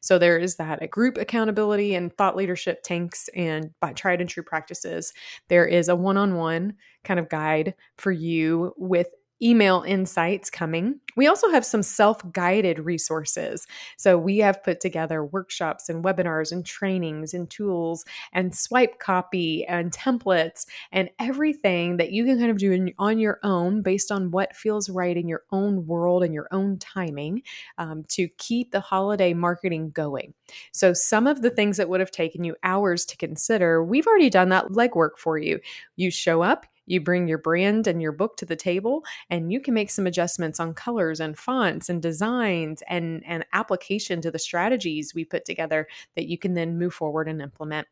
So 0.00 0.18
there 0.18 0.38
is 0.38 0.56
that 0.56 0.82
a 0.82 0.86
group 0.86 1.16
accountability 1.16 1.94
and 1.94 2.12
thought 2.16 2.36
leadership 2.36 2.82
tanks 2.82 3.28
and 3.34 3.70
by 3.80 3.92
tried 3.92 4.20
and 4.20 4.28
true 4.28 4.42
practices. 4.42 5.12
There 5.48 5.66
is 5.66 5.88
a 5.88 5.96
one-on-one 5.96 6.74
kind 7.04 7.20
of 7.20 7.28
guide 7.28 7.74
for 7.96 8.12
you 8.12 8.74
with 8.76 9.08
email 9.42 9.82
insights 9.86 10.50
coming. 10.50 11.00
We 11.16 11.26
also 11.26 11.50
have 11.50 11.64
some 11.64 11.82
self 11.82 12.20
guided 12.32 12.78
resources. 12.78 13.66
So, 13.96 14.16
we 14.16 14.38
have 14.38 14.62
put 14.62 14.80
together 14.80 15.24
workshops 15.24 15.88
and 15.88 16.04
webinars 16.04 16.52
and 16.52 16.64
trainings 16.64 17.34
and 17.34 17.50
tools 17.50 18.04
and 18.32 18.54
swipe 18.54 18.98
copy 18.98 19.64
and 19.66 19.92
templates 19.92 20.66
and 20.92 21.10
everything 21.18 21.96
that 21.98 22.12
you 22.12 22.24
can 22.24 22.38
kind 22.38 22.50
of 22.50 22.58
do 22.58 22.88
on 22.98 23.18
your 23.18 23.38
own 23.42 23.82
based 23.82 24.10
on 24.10 24.30
what 24.30 24.56
feels 24.56 24.88
right 24.88 25.16
in 25.16 25.28
your 25.28 25.42
own 25.50 25.86
world 25.86 26.22
and 26.22 26.32
your 26.32 26.48
own 26.52 26.78
timing 26.78 27.42
um, 27.78 28.04
to 28.08 28.28
keep 28.38 28.70
the 28.70 28.80
holiday 28.80 29.34
marketing 29.34 29.90
going. 29.90 30.34
So, 30.72 30.92
some 30.92 31.26
of 31.26 31.42
the 31.42 31.50
things 31.50 31.76
that 31.76 31.88
would 31.88 32.00
have 32.00 32.10
taken 32.10 32.44
you 32.44 32.56
hours 32.62 33.04
to 33.06 33.16
consider, 33.16 33.84
we've 33.84 34.06
already 34.06 34.30
done 34.30 34.48
that 34.50 34.68
legwork 34.68 35.18
for 35.18 35.38
you. 35.38 35.60
You 35.96 36.10
show 36.10 36.42
up, 36.42 36.66
you 36.86 37.00
bring 37.00 37.28
your 37.28 37.38
brand 37.38 37.86
and 37.86 38.02
your 38.02 38.12
book 38.12 38.36
to 38.38 38.46
the 38.46 38.56
table, 38.56 39.04
and 39.30 39.52
you 39.52 39.60
can 39.60 39.74
make 39.74 39.90
some 39.90 40.06
adjustments 40.06 40.60
on 40.60 40.74
colors 40.74 41.20
and 41.20 41.38
fonts 41.38 41.88
and 41.88 42.02
designs 42.02 42.82
and, 42.88 43.22
and 43.26 43.44
application 43.52 44.20
to 44.22 44.30
the 44.30 44.38
strategies 44.38 45.14
we 45.14 45.24
put 45.24 45.44
together 45.44 45.86
that 46.16 46.28
you 46.28 46.38
can 46.38 46.54
then 46.54 46.78
move 46.78 46.94
forward 46.94 47.28
and 47.28 47.40
implement 47.40 47.86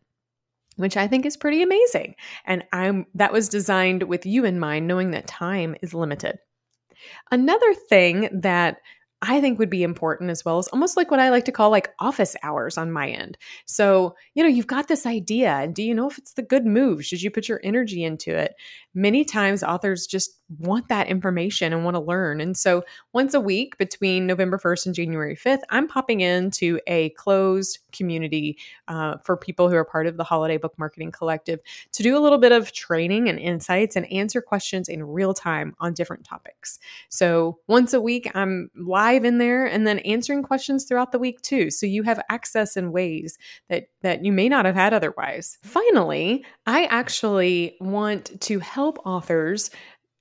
which 0.77 0.97
I 0.97 1.07
think 1.07 1.27
is 1.27 1.37
pretty 1.37 1.63
amazing. 1.63 2.15
And 2.47 2.65
I'm 2.73 3.05
that 3.15 3.33
was 3.33 3.51
designed 3.51 4.05
with 4.05 4.25
you 4.25 4.47
in 4.47 4.59
mind 4.59 4.87
knowing 4.87 5.11
that 5.11 5.27
time 5.27 5.77
is 5.83 5.93
limited. 5.93 6.39
Another 7.31 7.75
thing 7.75 8.29
that 8.33 8.79
I 9.23 9.41
think 9.41 9.59
would 9.59 9.69
be 9.69 9.83
important 9.83 10.31
as 10.31 10.45
well 10.45 10.59
as 10.59 10.69
almost 10.69 10.97
like 10.97 11.11
what 11.11 11.21
I 11.21 11.29
like 11.29 11.45
to 11.45 11.53
call 11.53 11.71
like 11.71 11.93
office 11.99 12.37
hours 12.43 12.79
on 12.79 12.91
my 12.91 13.11
end. 13.11 13.37
So, 13.67 14.15
you 14.35 14.43
know, 14.43 14.49
you've 14.49 14.67
got 14.67 14.89
this 14.89 15.05
idea 15.05 15.51
and 15.51 15.75
do 15.75 15.83
you 15.83 15.95
know 15.95 16.09
if 16.09 16.17
it's 16.17 16.33
the 16.33 16.43
good 16.43 16.65
move? 16.65 17.05
Should 17.05 17.21
you 17.21 17.31
put 17.31 17.49
your 17.49 17.61
energy 17.63 18.03
into 18.03 18.35
it? 18.35 18.55
Many 18.95 19.25
times 19.25 19.63
authors 19.63 20.07
just 20.07 20.41
want 20.59 20.89
that 20.89 21.07
information 21.07 21.73
and 21.73 21.85
want 21.85 21.95
to 21.95 22.01
learn. 22.01 22.41
And 22.41 22.57
so, 22.57 22.83
once 23.13 23.35
a 23.35 23.41
week 23.41 23.79
between 23.79 24.27
November 24.27 24.59
1st 24.59 24.87
and 24.87 24.95
January 24.95 25.37
5th, 25.37 25.61
I'm 25.69 25.87
popping 25.87 26.23
into 26.23 26.81
a 26.87 27.11
closed 27.11 27.79
community 27.93 28.59
uh, 28.89 29.19
for 29.19 29.37
people 29.37 29.69
who 29.69 29.77
are 29.77 29.85
part 29.85 30.07
of 30.07 30.17
the 30.17 30.25
Holiday 30.25 30.57
Book 30.57 30.75
Marketing 30.77 31.13
Collective 31.13 31.61
to 31.93 32.03
do 32.03 32.17
a 32.17 32.21
little 32.21 32.39
bit 32.39 32.53
of 32.53 32.73
training 32.73 33.29
and 33.29 33.39
insights 33.39 33.95
and 33.95 34.11
answer 34.11 34.41
questions 34.41 34.89
in 34.89 35.05
real 35.05 35.35
time 35.35 35.75
on 35.79 35.95
different 35.95 36.25
topics. 36.25 36.79
So, 37.11 37.59
once 37.69 37.93
a 37.93 38.01
week, 38.01 38.29
I'm 38.35 38.71
live 38.75 39.10
in 39.15 39.39
there 39.39 39.67
and 39.67 39.87
then 39.87 39.99
answering 40.01 40.43
questions 40.43 40.85
throughout 40.85 41.13
the 41.13 41.19
week 41.19 41.41
too. 41.43 41.71
So, 41.71 41.87
you 41.87 42.03
have 42.05 42.23
access 42.31 42.77
in 42.77 42.93
ways 42.93 43.39
that, 43.69 43.89
that 44.03 44.25
you 44.25 44.33
may 44.33 44.49
not 44.49 44.65
have 44.65 44.75
had 44.75 44.95
otherwise. 44.95 45.59
Finally, 45.63 46.45
I 46.67 46.85
actually 46.87 47.77
want 47.81 48.41
to 48.43 48.59
help 48.59 48.99
authors 49.05 49.71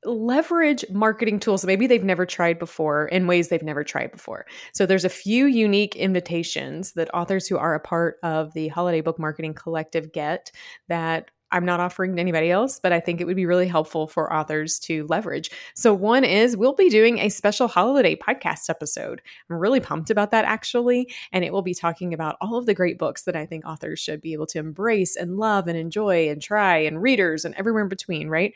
leverage 0.06 0.86
marketing 0.90 1.40
tools 1.40 1.66
maybe 1.66 1.86
they've 1.86 2.04
never 2.04 2.26
tried 2.26 2.58
before 2.58 3.08
in 3.08 3.28
ways 3.28 3.50
they've 3.50 3.62
never 3.64 3.84
tried 3.84 4.12
before. 4.12 4.46
So 4.74 4.86
there's 4.86 5.06
a 5.06 5.10
few 5.10 5.46
unique 5.46 5.96
invitations 5.96 6.94
that 6.94 7.14
authors 7.14 7.48
who 7.48 7.58
are 7.58 7.76
a 7.76 7.80
part 7.80 8.18
of 8.24 8.54
the 8.54 8.70
Holiday 8.70 9.02
Book 9.02 9.20
Marketing 9.20 9.54
Collective 9.54 10.14
get 10.14 10.52
that 10.88 11.32
I'm 11.52 11.66
not 11.66 11.80
offering 11.80 12.16
to 12.16 12.22
anybody 12.22 12.52
else, 12.52 12.80
but 12.80 12.92
I 12.92 13.00
think 13.00 13.20
it 13.20 13.26
would 13.26 13.36
be 13.36 13.46
really 13.46 13.68
helpful 13.68 14.08
for 14.08 14.34
authors 14.34 14.80
to 14.80 15.06
leverage. 15.08 15.50
So, 15.76 15.94
one 15.94 16.24
is 16.24 16.56
we'll 16.56 16.74
be 16.74 16.90
doing 16.90 17.20
a 17.20 17.30
special 17.30 17.68
holiday 17.68 18.16
podcast 18.16 18.70
episode. 18.70 19.22
I'm 19.50 19.58
really 19.58 19.80
pumped 19.80 20.10
about 20.10 20.32
that 20.32 20.46
actually. 20.46 21.12
And 21.32 21.44
it 21.44 21.52
will 21.52 21.62
be 21.62 21.74
talking 21.74 22.14
about 22.14 22.38
all 22.42 22.58
of 22.58 22.66
the 22.66 22.74
great 22.74 22.98
books 22.98 23.24
that 23.24 23.36
I 23.36 23.46
think 23.46 23.66
authors 23.66 24.00
should 24.00 24.22
be 24.22 24.34
able 24.34 24.48
to 24.48 24.60
embrace 24.60 25.16
and 25.16 25.38
love 25.38 25.68
and 25.68 25.78
enjoy 25.78 26.30
and 26.30 26.42
try, 26.42 26.78
and 26.78 27.02
readers 27.02 27.46
and 27.46 27.56
everywhere 27.56 27.84
in 27.84 27.90
between, 27.90 28.30
right? 28.30 28.54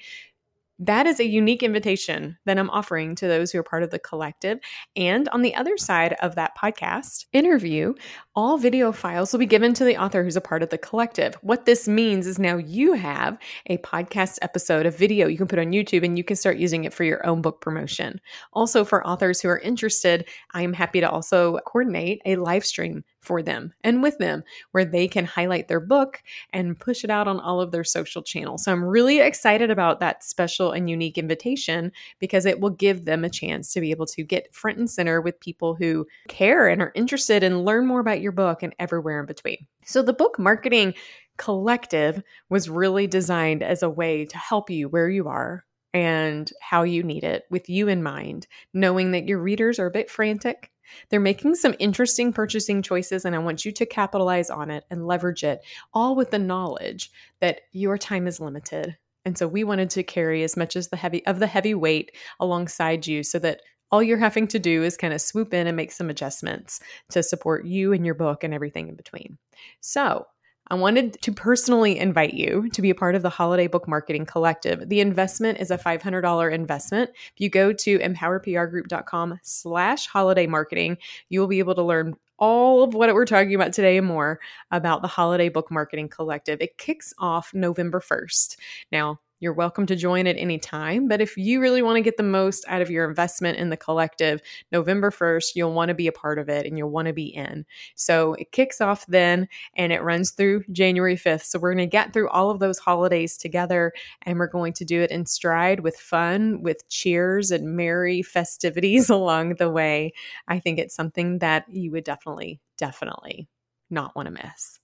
That 0.79 1.05
is 1.05 1.19
a 1.19 1.25
unique 1.25 1.63
invitation 1.63 2.37
that 2.45 2.57
I'm 2.57 2.69
offering 2.69 3.15
to 3.15 3.27
those 3.27 3.51
who 3.51 3.59
are 3.59 3.63
part 3.63 3.83
of 3.83 3.91
the 3.91 3.99
collective. 3.99 4.59
And 4.95 5.29
on 5.29 5.41
the 5.41 5.55
other 5.55 5.77
side 5.77 6.13
of 6.21 6.35
that 6.35 6.57
podcast 6.57 7.25
interview, 7.31 7.93
all 8.35 8.57
video 8.57 8.91
files 8.91 9.31
will 9.31 9.39
be 9.39 9.45
given 9.45 9.73
to 9.75 9.85
the 9.85 9.97
author 9.97 10.23
who's 10.23 10.35
a 10.35 10.41
part 10.41 10.63
of 10.63 10.69
the 10.69 10.77
collective. 10.77 11.35
What 11.41 11.65
this 11.65 11.87
means 11.87 12.25
is 12.25 12.39
now 12.39 12.57
you 12.57 12.93
have 12.93 13.37
a 13.67 13.77
podcast 13.77 14.39
episode 14.41 14.85
of 14.85 14.97
video 14.97 15.27
you 15.27 15.37
can 15.37 15.47
put 15.47 15.59
on 15.59 15.71
YouTube 15.71 16.03
and 16.03 16.17
you 16.17 16.23
can 16.23 16.35
start 16.35 16.57
using 16.57 16.83
it 16.85 16.93
for 16.93 17.03
your 17.03 17.25
own 17.25 17.41
book 17.41 17.61
promotion. 17.61 18.19
Also, 18.53 18.83
for 18.83 19.05
authors 19.05 19.41
who 19.41 19.49
are 19.49 19.59
interested, 19.59 20.27
I 20.53 20.63
am 20.63 20.73
happy 20.73 21.01
to 21.01 21.09
also 21.09 21.59
coordinate 21.65 22.21
a 22.25 22.37
live 22.37 22.65
stream 22.65 23.03
for 23.23 23.41
them 23.41 23.73
and 23.83 24.03
with 24.03 24.17
them 24.17 24.43
where 24.71 24.85
they 24.85 25.07
can 25.07 25.25
highlight 25.25 25.67
their 25.67 25.79
book 25.79 26.21
and 26.51 26.79
push 26.79 27.03
it 27.03 27.09
out 27.09 27.27
on 27.27 27.39
all 27.39 27.61
of 27.61 27.71
their 27.71 27.83
social 27.83 28.21
channels. 28.21 28.63
So 28.63 28.71
I'm 28.71 28.83
really 28.83 29.19
excited 29.19 29.71
about 29.71 29.99
that 30.01 30.23
special 30.23 30.71
and 30.71 30.89
unique 30.89 31.17
invitation 31.17 31.91
because 32.19 32.45
it 32.45 32.59
will 32.59 32.69
give 32.69 33.05
them 33.05 33.23
a 33.23 33.29
chance 33.29 33.73
to 33.73 33.81
be 33.81 33.91
able 33.91 34.05
to 34.07 34.23
get 34.23 34.53
front 34.53 34.77
and 34.77 34.89
center 34.89 35.21
with 35.21 35.39
people 35.39 35.75
who 35.75 36.05
care 36.27 36.67
and 36.67 36.81
are 36.81 36.91
interested 36.95 37.43
and 37.43 37.65
learn 37.65 37.87
more 37.87 37.99
about 37.99 38.21
your 38.21 38.31
book 38.31 38.61
and 38.61 38.75
everywhere 38.79 39.19
in 39.19 39.25
between. 39.25 39.65
So 39.85 40.01
the 40.01 40.13
book 40.13 40.37
marketing 40.37 40.93
collective 41.37 42.21
was 42.49 42.69
really 42.69 43.07
designed 43.07 43.63
as 43.63 43.83
a 43.83 43.89
way 43.89 44.25
to 44.25 44.37
help 44.37 44.69
you 44.69 44.89
where 44.89 45.09
you 45.09 45.27
are 45.27 45.65
and 45.93 46.51
how 46.59 46.83
you 46.83 47.03
need 47.03 47.23
it 47.23 47.43
with 47.49 47.69
you 47.69 47.87
in 47.87 48.01
mind, 48.01 48.47
knowing 48.73 49.11
that 49.11 49.27
your 49.27 49.39
readers 49.39 49.79
are 49.79 49.85
a 49.85 49.91
bit 49.91 50.09
frantic 50.09 50.71
they're 51.09 51.19
making 51.19 51.55
some 51.55 51.75
interesting 51.79 52.33
purchasing 52.33 52.81
choices, 52.81 53.25
and 53.25 53.35
I 53.35 53.39
want 53.39 53.65
you 53.65 53.71
to 53.71 53.85
capitalize 53.85 54.49
on 54.49 54.69
it 54.71 54.83
and 54.89 55.07
leverage 55.07 55.43
it, 55.43 55.61
all 55.93 56.15
with 56.15 56.31
the 56.31 56.39
knowledge 56.39 57.11
that 57.39 57.61
your 57.71 57.97
time 57.97 58.27
is 58.27 58.39
limited. 58.39 58.97
And 59.25 59.37
so 59.37 59.47
we 59.47 59.63
wanted 59.63 59.89
to 59.91 60.03
carry 60.03 60.43
as 60.43 60.57
much 60.57 60.75
as 60.75 60.89
the 60.89 60.97
heavy 60.97 61.25
of 61.25 61.39
the 61.39 61.47
heavy 61.47 61.73
weight 61.73 62.11
alongside 62.39 63.07
you 63.07 63.23
so 63.23 63.39
that 63.39 63.61
all 63.91 64.01
you're 64.01 64.17
having 64.17 64.47
to 64.47 64.57
do 64.57 64.83
is 64.83 64.97
kind 64.97 65.13
of 65.13 65.21
swoop 65.21 65.53
in 65.53 65.67
and 65.67 65.77
make 65.77 65.91
some 65.91 66.09
adjustments 66.09 66.79
to 67.11 67.21
support 67.21 67.65
you 67.65 67.93
and 67.93 68.05
your 68.05 68.15
book 68.15 68.43
and 68.43 68.53
everything 68.53 68.89
in 68.89 68.95
between. 68.95 69.37
So, 69.81 70.25
I 70.67 70.75
wanted 70.75 71.21
to 71.21 71.31
personally 71.31 71.99
invite 71.99 72.33
you 72.33 72.69
to 72.69 72.81
be 72.81 72.89
a 72.89 72.95
part 72.95 73.15
of 73.15 73.21
the 73.21 73.29
Holiday 73.29 73.67
Book 73.67 73.87
Marketing 73.87 74.25
Collective. 74.25 74.87
The 74.87 75.01
investment 75.01 75.59
is 75.59 75.71
a 75.71 75.77
$500 75.77 76.53
investment. 76.53 77.11
If 77.11 77.33
you 77.37 77.49
go 77.49 77.73
to 77.73 77.99
empowerprgroup.com 77.99 79.39
slash 79.43 80.07
holiday 80.07 80.47
marketing, 80.47 80.97
you 81.29 81.41
will 81.41 81.47
be 81.47 81.59
able 81.59 81.75
to 81.75 81.83
learn 81.83 82.15
all 82.39 82.83
of 82.83 82.93
what 82.93 83.13
we're 83.13 83.25
talking 83.25 83.55
about 83.55 83.73
today 83.73 83.97
and 83.97 84.07
more 84.07 84.39
about 84.71 85.01
the 85.01 85.07
Holiday 85.07 85.49
Book 85.49 85.69
Marketing 85.69 86.07
Collective. 86.07 86.59
It 86.61 86.77
kicks 86.77 87.13
off 87.17 87.53
November 87.53 87.99
1st. 87.99 88.57
Now, 88.91 89.19
you're 89.39 89.53
welcome 89.53 89.85
to 89.87 89.95
join 89.95 90.25
at 90.27 90.37
any 90.37 90.57
time. 90.57 91.07
But 91.07 91.19
if 91.19 91.35
you 91.35 91.59
really 91.59 91.81
want 91.81 91.97
to 91.97 92.01
get 92.01 92.17
the 92.17 92.23
most 92.23 92.63
out 92.67 92.81
of 92.81 92.89
your 92.89 93.07
investment 93.07 93.57
in 93.57 93.69
the 93.69 93.77
collective, 93.77 94.41
November 94.71 95.11
1st, 95.11 95.55
you'll 95.55 95.73
want 95.73 95.89
to 95.89 95.95
be 95.95 96.07
a 96.07 96.13
part 96.13 96.39
of 96.39 96.47
it 96.47 96.65
and 96.65 96.77
you'll 96.77 96.89
want 96.89 97.07
to 97.07 97.13
be 97.13 97.25
in. 97.25 97.65
So 97.95 98.35
it 98.35 98.51
kicks 98.51 98.79
off 98.79 99.05
then 99.07 99.47
and 99.75 99.91
it 99.91 100.01
runs 100.01 100.31
through 100.31 100.63
January 100.71 101.17
5th. 101.17 101.43
So 101.43 101.59
we're 101.59 101.73
going 101.73 101.89
to 101.89 101.91
get 101.91 102.13
through 102.13 102.29
all 102.29 102.49
of 102.51 102.59
those 102.59 102.79
holidays 102.79 103.37
together 103.37 103.91
and 104.21 104.39
we're 104.39 104.47
going 104.47 104.73
to 104.73 104.85
do 104.85 105.01
it 105.01 105.11
in 105.11 105.25
stride 105.25 105.81
with 105.81 105.97
fun, 105.97 106.61
with 106.61 106.87
cheers 106.89 107.51
and 107.51 107.75
merry 107.75 108.21
festivities 108.21 109.09
along 109.09 109.55
the 109.55 109.69
way. 109.69 110.13
I 110.47 110.59
think 110.59 110.79
it's 110.79 110.95
something 110.95 111.39
that 111.39 111.65
you 111.69 111.91
would 111.91 112.03
definitely, 112.05 112.61
definitely 112.77 113.49
not 113.89 114.15
want 114.15 114.27
to 114.27 114.31
miss. 114.31 114.79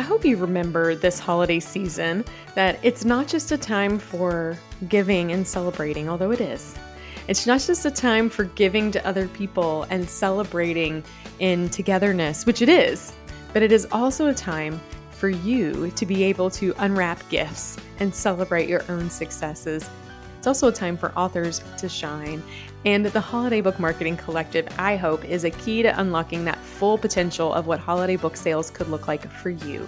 I 0.00 0.02
hope 0.02 0.24
you 0.24 0.38
remember 0.38 0.94
this 0.94 1.18
holiday 1.18 1.60
season 1.60 2.24
that 2.54 2.78
it's 2.82 3.04
not 3.04 3.28
just 3.28 3.52
a 3.52 3.58
time 3.58 3.98
for 3.98 4.58
giving 4.88 5.30
and 5.30 5.46
celebrating, 5.46 6.08
although 6.08 6.30
it 6.30 6.40
is. 6.40 6.74
It's 7.28 7.46
not 7.46 7.60
just 7.60 7.84
a 7.84 7.90
time 7.90 8.30
for 8.30 8.44
giving 8.44 8.90
to 8.92 9.06
other 9.06 9.28
people 9.28 9.82
and 9.90 10.08
celebrating 10.08 11.04
in 11.38 11.68
togetherness, 11.68 12.46
which 12.46 12.62
it 12.62 12.70
is, 12.70 13.12
but 13.52 13.62
it 13.62 13.72
is 13.72 13.86
also 13.92 14.28
a 14.28 14.34
time 14.34 14.80
for 15.10 15.28
you 15.28 15.90
to 15.90 16.06
be 16.06 16.24
able 16.24 16.48
to 16.52 16.72
unwrap 16.78 17.28
gifts 17.28 17.76
and 17.98 18.14
celebrate 18.14 18.70
your 18.70 18.82
own 18.88 19.10
successes. 19.10 19.86
It's 20.40 20.46
also 20.46 20.68
a 20.68 20.72
time 20.72 20.96
for 20.96 21.12
authors 21.18 21.62
to 21.76 21.86
shine 21.86 22.42
and 22.86 23.04
the 23.04 23.20
Holiday 23.20 23.60
Book 23.60 23.78
Marketing 23.78 24.16
Collective, 24.16 24.66
I 24.78 24.96
hope, 24.96 25.22
is 25.26 25.44
a 25.44 25.50
key 25.50 25.82
to 25.82 26.00
unlocking 26.00 26.46
that 26.46 26.56
full 26.56 26.96
potential 26.96 27.52
of 27.52 27.66
what 27.66 27.78
holiday 27.78 28.16
book 28.16 28.38
sales 28.38 28.70
could 28.70 28.88
look 28.88 29.06
like 29.06 29.30
for 29.30 29.50
you. 29.50 29.86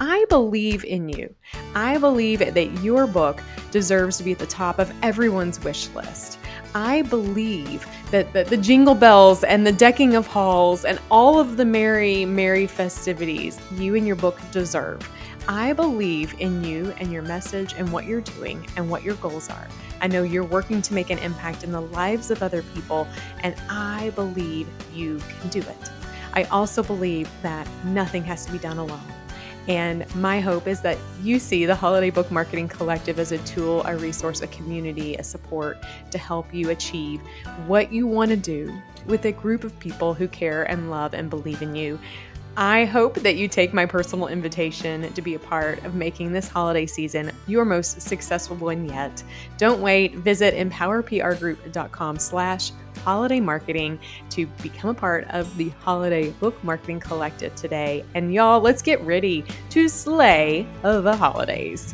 I 0.00 0.24
believe 0.30 0.86
in 0.86 1.10
you. 1.10 1.34
I 1.74 1.98
believe 1.98 2.38
that 2.38 2.82
your 2.82 3.06
book 3.06 3.42
deserves 3.70 4.16
to 4.16 4.24
be 4.24 4.32
at 4.32 4.38
the 4.38 4.46
top 4.46 4.78
of 4.78 4.90
everyone's 5.02 5.62
wish 5.62 5.90
list. 5.90 6.38
I 6.74 7.02
believe 7.02 7.86
that, 8.10 8.32
that 8.32 8.46
the 8.46 8.56
jingle 8.56 8.94
bells 8.94 9.44
and 9.44 9.66
the 9.66 9.72
decking 9.72 10.14
of 10.14 10.26
halls 10.26 10.86
and 10.86 10.98
all 11.10 11.38
of 11.38 11.58
the 11.58 11.66
merry, 11.66 12.24
merry 12.24 12.66
festivities 12.68 13.60
you 13.72 13.96
and 13.96 14.06
your 14.06 14.16
book 14.16 14.40
deserve. 14.50 15.06
I 15.48 15.74
believe 15.74 16.34
in 16.40 16.64
you 16.64 16.94
and 16.98 17.12
your 17.12 17.22
message 17.22 17.74
and 17.74 17.92
what 17.92 18.06
you're 18.06 18.22
doing 18.22 18.66
and 18.76 18.88
what 18.88 19.02
your 19.02 19.14
goals 19.16 19.50
are. 19.50 19.68
I 20.00 20.06
know 20.06 20.22
you're 20.22 20.44
working 20.44 20.80
to 20.82 20.94
make 20.94 21.10
an 21.10 21.18
impact 21.18 21.64
in 21.64 21.72
the 21.72 21.82
lives 21.82 22.30
of 22.30 22.42
other 22.42 22.62
people, 22.74 23.06
and 23.40 23.54
I 23.68 24.10
believe 24.10 24.66
you 24.94 25.20
can 25.40 25.50
do 25.50 25.60
it. 25.60 25.90
I 26.32 26.44
also 26.44 26.82
believe 26.82 27.30
that 27.42 27.68
nothing 27.84 28.24
has 28.24 28.46
to 28.46 28.52
be 28.52 28.58
done 28.58 28.78
alone. 28.78 29.00
And 29.68 30.12
my 30.16 30.40
hope 30.40 30.66
is 30.66 30.80
that 30.80 30.98
you 31.22 31.38
see 31.38 31.64
the 31.64 31.74
Holiday 31.74 32.10
Book 32.10 32.30
Marketing 32.30 32.68
Collective 32.68 33.18
as 33.18 33.32
a 33.32 33.38
tool, 33.38 33.82
a 33.84 33.96
resource, 33.96 34.42
a 34.42 34.46
community, 34.48 35.14
a 35.16 35.24
support 35.24 35.78
to 36.10 36.18
help 36.18 36.52
you 36.52 36.70
achieve 36.70 37.20
what 37.66 37.92
you 37.92 38.06
want 38.06 38.30
to 38.30 38.36
do 38.36 38.74
with 39.06 39.24
a 39.24 39.32
group 39.32 39.64
of 39.64 39.78
people 39.78 40.12
who 40.12 40.28
care 40.28 40.64
and 40.64 40.90
love 40.90 41.14
and 41.14 41.30
believe 41.30 41.62
in 41.62 41.74
you. 41.74 41.98
I 42.56 42.84
hope 42.84 43.14
that 43.16 43.34
you 43.34 43.48
take 43.48 43.74
my 43.74 43.84
personal 43.84 44.28
invitation 44.28 45.12
to 45.12 45.22
be 45.22 45.34
a 45.34 45.40
part 45.40 45.84
of 45.84 45.96
making 45.96 46.32
this 46.32 46.46
holiday 46.46 46.86
season 46.86 47.32
your 47.48 47.64
most 47.64 48.00
successful 48.00 48.54
one 48.56 48.88
yet. 48.88 49.24
Don't 49.58 49.80
wait. 49.80 50.14
Visit 50.14 50.54
empowerprgroup.com 50.54 52.18
slash 52.18 52.70
holiday 53.02 53.40
marketing 53.40 53.98
to 54.30 54.46
become 54.62 54.90
a 54.90 54.94
part 54.94 55.26
of 55.30 55.56
the 55.56 55.70
Holiday 55.80 56.30
Book 56.30 56.62
Marketing 56.62 57.00
Collective 57.00 57.54
today. 57.56 58.04
And 58.14 58.32
y'all, 58.32 58.60
let's 58.60 58.82
get 58.82 59.00
ready 59.00 59.44
to 59.70 59.88
slay 59.88 60.64
the 60.82 61.16
holidays. 61.16 61.92